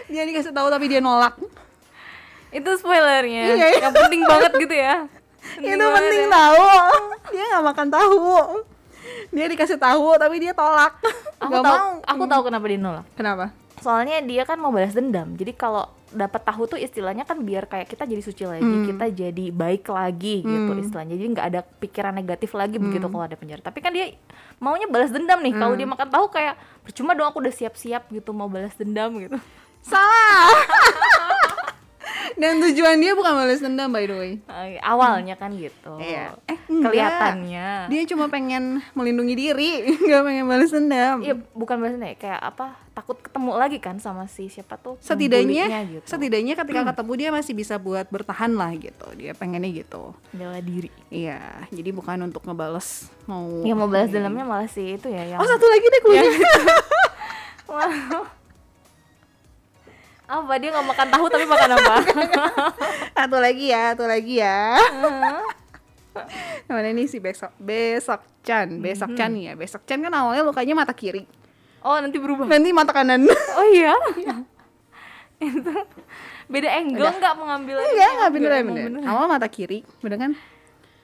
Dia 0.06 0.24
dikasih 0.24 0.54
tahu 0.54 0.68
tapi 0.70 0.86
dia 0.86 1.02
nolak. 1.02 1.36
Itu 2.54 2.70
spoilernya. 2.78 3.44
Iya, 3.52 3.66
iya. 3.76 3.80
Yang 3.90 3.96
penting 4.00 4.22
banget 4.24 4.52
gitu 4.56 4.76
ya. 4.76 4.96
itu 5.56 5.76
banget 5.78 6.02
penting 6.02 6.24
ya. 6.24 6.30
tahu. 6.32 6.64
Dia 7.32 7.44
nggak 7.52 7.66
makan 7.66 7.88
tahu. 7.90 8.20
Dia 9.30 9.46
dikasih 9.50 9.78
tahu 9.78 10.08
tapi 10.16 10.36
dia 10.40 10.54
tolak. 10.54 10.96
Aku 11.42 11.52
Nggak 11.52 11.64
tahu, 11.68 11.78
mau. 11.78 11.92
aku 12.06 12.24
tahu 12.26 12.42
kenapa 12.48 12.66
dia 12.66 12.80
nolak. 12.80 13.06
Kenapa? 13.14 13.46
soalnya 13.76 14.18
dia 14.24 14.48
kan 14.48 14.58
mau 14.58 14.74
balas 14.74 14.96
dendam 14.96 15.36
jadi 15.38 15.52
kalau 15.54 15.86
dapat 16.16 16.42
tahu 16.42 16.64
tuh 16.66 16.78
istilahnya 16.78 17.22
kan 17.22 17.38
biar 17.38 17.64
kayak 17.66 17.86
kita 17.86 18.04
jadi 18.04 18.22
suci 18.22 18.44
lagi 18.44 18.64
Hmm. 18.64 18.88
kita 18.88 19.06
jadi 19.14 19.46
baik 19.50 19.86
lagi 19.86 20.42
gitu 20.42 20.72
istilahnya 20.78 21.14
jadi 21.14 21.30
nggak 21.30 21.48
ada 21.48 21.62
pikiran 21.62 22.12
negatif 22.12 22.50
lagi 22.52 22.76
Hmm. 22.76 22.88
begitu 22.88 23.06
kalau 23.06 23.22
ada 23.22 23.36
penjara 23.36 23.60
tapi 23.60 23.80
kan 23.80 23.92
dia 23.92 24.16
maunya 24.58 24.88
balas 24.88 25.10
dendam 25.10 25.38
nih 25.38 25.54
kalau 25.54 25.74
dia 25.74 25.86
makan 25.86 26.08
tahu 26.08 26.26
kayak 26.28 26.56
percuma 26.82 27.12
dong 27.12 27.28
aku 27.28 27.40
udah 27.40 27.52
siap-siap 27.52 28.08
gitu 28.10 28.32
mau 28.32 28.48
balas 28.48 28.74
dendam 28.74 29.12
gitu 29.18 29.36
Salah. 29.82 30.50
Dan 32.36 32.60
tujuan 32.60 33.00
dia 33.00 33.16
bukan 33.16 33.34
balas 33.34 33.64
dendam 33.64 33.90
by 33.92 34.06
the 34.08 34.16
way. 34.16 34.34
Eh, 34.48 34.80
awalnya 34.84 35.40
kan 35.40 35.56
gitu. 35.56 35.96
Iya. 36.00 36.36
Eh, 36.48 36.60
kelihatannya. 36.68 37.92
Dia 37.92 38.02
cuma 38.12 38.28
pengen 38.28 38.84
melindungi 38.92 39.36
diri, 39.36 39.72
nggak 40.06 40.24
pengen 40.24 40.46
balas 40.48 40.72
dendam. 40.72 41.24
iya 41.24 41.36
bukan 41.56 41.76
balas 41.80 41.96
dendam 41.96 42.12
ya, 42.12 42.18
kayak 42.20 42.42
apa 42.44 42.68
takut 42.96 43.20
ketemu 43.20 43.52
lagi 43.60 43.80
kan 43.84 44.00
sama 44.00 44.24
si 44.32 44.48
siapa 44.48 44.80
tuh 44.80 44.96
setidaknya 45.04 45.68
gitu. 45.84 46.08
setidaknya 46.08 46.56
ketika 46.56 46.96
ketemu 46.96 47.12
dia 47.20 47.30
masih 47.36 47.52
bisa 47.52 47.76
buat 47.76 48.08
bertahan 48.08 48.56
lah 48.56 48.72
gitu. 48.76 49.08
Dia 49.20 49.36
pengennya 49.36 49.84
gitu. 49.84 50.16
Bela 50.32 50.64
diri. 50.64 50.88
Iya 51.12 51.56
jadi 51.72 51.90
bukan 51.92 52.26
untuk 52.26 52.48
ngebales 52.48 53.12
mau 53.28 53.64
ya 53.68 53.74
mau 53.74 53.90
balas 53.92 54.10
dendamnya 54.10 54.46
malah 54.48 54.70
si 54.70 54.96
itu 54.96 55.08
ya 55.10 55.36
yang 55.36 55.40
oh 55.42 55.48
satu 55.48 55.66
lagi 55.66 55.86
deh 55.86 56.02
kuenya 56.02 56.32
apa? 60.26 60.54
Dia 60.58 60.70
nggak 60.74 60.88
makan 60.90 61.08
tahu 61.14 61.26
tapi 61.30 61.46
makan 61.46 61.70
apa? 61.78 61.96
Satu 63.18 63.38
lagi 63.40 63.66
ya 63.72 63.96
satu 63.96 64.06
lagi 64.06 64.34
ya. 64.42 64.76
Mana 66.68 66.90
nih 66.92 67.08
si 67.08 67.18
besok? 67.20 67.52
Besok 67.60 68.22
Chan 68.44 68.68
besok 68.80 69.16
Chan 69.16 69.32
nih 69.32 69.52
ya. 69.52 69.54
Besok 69.56 69.82
Chan 69.88 70.00
kan 70.02 70.14
awalnya 70.14 70.44
lukanya 70.44 70.76
mata 70.76 70.94
kiri. 70.94 71.24
Oh 71.86 71.98
nanti 72.02 72.18
berubah. 72.18 72.50
Nanti 72.50 72.70
mata 72.74 72.92
kanan. 72.92 73.24
Oh 73.60 73.66
iya? 73.72 73.94
Itu 75.40 75.72
beda 76.46 76.70
angle 76.70 77.10
nggak 77.10 77.36
mengambil 77.42 77.82
enggak 77.82 78.10
enggak 78.14 78.30
bener 78.30 78.50
bener 78.62 79.02
awal 79.10 79.26
mata 79.26 79.50
kiri 79.50 79.82
bener 80.00 80.18
kan? 80.22 80.32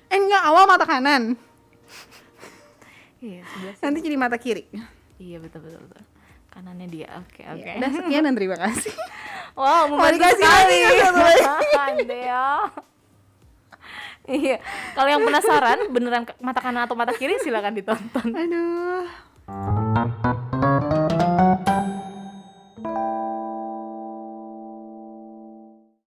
Eh 0.07 0.17
enggak 0.21 0.43
awal 0.45 0.69
mata 0.69 0.85
kanan. 0.85 1.33
Iya 3.21 3.41
sebelah 3.45 3.75
nanti 3.81 3.99
jadi 4.05 4.17
mata 4.17 4.37
kiri. 4.37 4.69
Iya 5.21 5.37
betul 5.41 5.65
betul 5.65 5.81
betul 5.85 6.10
kanannya 6.51 6.87
dia. 6.91 7.07
Oke 7.23 7.47
oke. 7.47 7.69
Udah 7.79 7.91
sekian 7.95 8.23
dan 8.27 8.35
terima 8.35 8.57
kasih. 8.59 8.93
Wow 9.51 9.91
Mau 9.91 9.99
membantu 9.99 10.31
sekali. 10.31 10.79
lagi. 10.79 12.07
Ya 12.07 12.47
iya. 14.39 14.57
Kalau 14.95 15.09
yang 15.11 15.27
penasaran 15.27 15.91
beneran 15.91 16.23
mata 16.39 16.63
kanan 16.63 16.87
atau 16.87 16.95
mata 16.95 17.11
kiri 17.11 17.35
silakan 17.43 17.75
ditonton. 17.75 18.31
Aduh 18.31 19.03